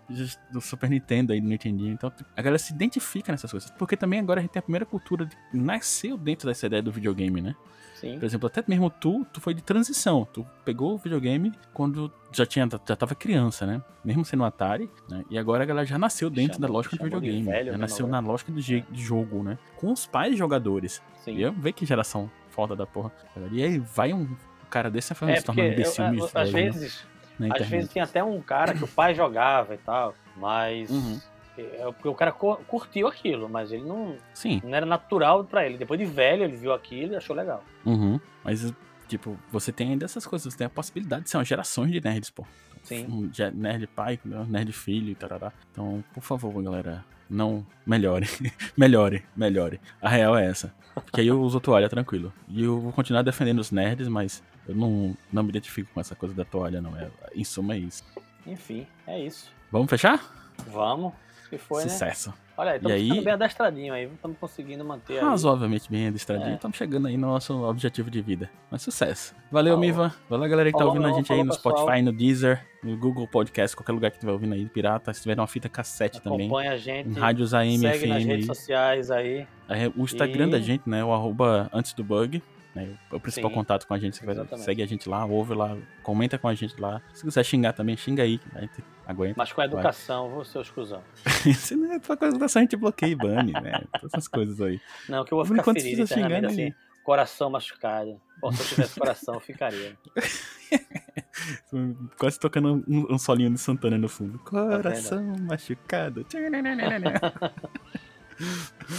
[0.52, 3.70] Do Super Nintendo aí, do Nintendinho, então tipo, a galera se identifica nessas coisas.
[3.72, 5.36] Porque também agora a gente tem a primeira cultura de...
[5.52, 7.54] nasceu dentro dessa ideia do videogame, né?
[8.00, 8.18] Sim.
[8.18, 10.26] Por exemplo, até mesmo tu, tu foi de transição.
[10.32, 13.82] Tu pegou o videogame quando já tinha, já tava criança, né?
[14.04, 15.24] Mesmo sendo Atari, né?
[15.28, 17.42] E agora a galera já nasceu dentro Chamou- da lógica do videogame.
[17.42, 19.58] velho, já né, nasceu na lógica de, je- de jogo, né?
[19.76, 21.02] Com os pais jogadores.
[21.24, 21.34] Sim.
[21.36, 23.12] E eu vejo que geração foda da porra.
[23.52, 24.26] E aí vai um
[24.70, 27.04] cara desse e É se um porque imbecil às falando vezes,
[27.50, 31.20] às vezes tem até um cara que o pai jogava e tal, mas Uhum.
[31.60, 34.60] É porque o cara cu- curtiu aquilo, mas ele não, Sim.
[34.64, 35.76] não era natural pra ele.
[35.78, 37.64] Depois de velho, ele viu aquilo e achou legal.
[37.84, 38.18] Uhum.
[38.44, 38.72] Mas,
[39.08, 40.52] tipo, você tem ainda essas coisas.
[40.52, 42.46] Você tem a possibilidade de ser uma gerações de nerds, pô.
[42.82, 43.30] Sim.
[43.54, 45.52] Nerd pai, nerd filho e tarará.
[45.70, 48.26] Então, por favor, galera, não melhore.
[48.76, 49.80] melhore, melhore.
[50.00, 50.74] A real é essa.
[50.94, 52.32] Porque aí eu uso toalha tranquilo.
[52.48, 56.14] E eu vou continuar defendendo os nerds, mas eu não, não me identifico com essa
[56.14, 56.96] coisa da toalha, não.
[56.96, 58.02] É, em suma, é isso.
[58.46, 59.50] Enfim, é isso.
[59.70, 60.18] Vamos fechar?
[60.66, 61.12] Vamos.
[61.50, 61.88] Que foi, né?
[61.90, 62.32] Sucesso.
[62.56, 64.04] Olha aí, estamos aí- ficando bem adestradinho aí.
[64.04, 65.24] Estamos conseguindo manter aí.
[65.24, 66.50] Razoavelmente bem adestradinho.
[66.50, 66.54] É.
[66.54, 68.48] Estamos chegando aí no nosso objetivo de vida.
[68.70, 69.34] Mas sucesso.
[69.50, 69.80] Valeu, Falou.
[69.86, 70.14] Miva.
[70.28, 71.76] Valeu, galera que tá Falou, ouvindo a gente aí Falou, no pessoal.
[71.78, 75.12] Spotify, no Deezer, no Google Podcast, qualquer lugar que estiver ouvindo aí, pirata.
[75.12, 76.46] Se tiver uma fita cassete também.
[76.46, 77.08] Acompanha a gente.
[77.08, 78.54] Em rádios AM, segue nas FM redes aí.
[78.56, 79.46] sociais aí.
[79.68, 81.02] Aí, O Instagram E- da gente, né?
[81.04, 82.40] O arroba antes do bug.
[82.74, 84.16] Né, o principal Sim, contato com a gente.
[84.16, 87.02] Você vai- segue a gente lá, ouve lá, comenta com a gente lá.
[87.12, 88.40] Se quiser xingar também, xinga aí.
[88.54, 89.34] A gente aguenta.
[89.36, 91.02] Mas com a educação, você seus cuzão.
[91.56, 93.82] Se não é pra coisa dessa, a gente bloqueia e bane, né?
[93.94, 94.80] Todas essas coisas aí.
[95.08, 96.74] Não, que eu vou ficar enquanto, ferido tá internamente xingando assim.
[97.02, 98.20] Coração machucado.
[98.40, 99.98] Bom, se eu tivesse coração, eu ficaria.
[102.18, 104.38] Quase tocando um, um solinho de Santana no fundo.
[104.38, 106.24] Tá Coração machucado.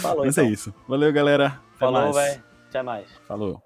[0.00, 0.48] Falou, Mas então.
[0.48, 0.74] é isso.
[0.86, 1.46] Valeu, galera.
[1.46, 2.42] Até Falou, velho.
[2.72, 3.06] Até mais.
[3.28, 3.62] Falou.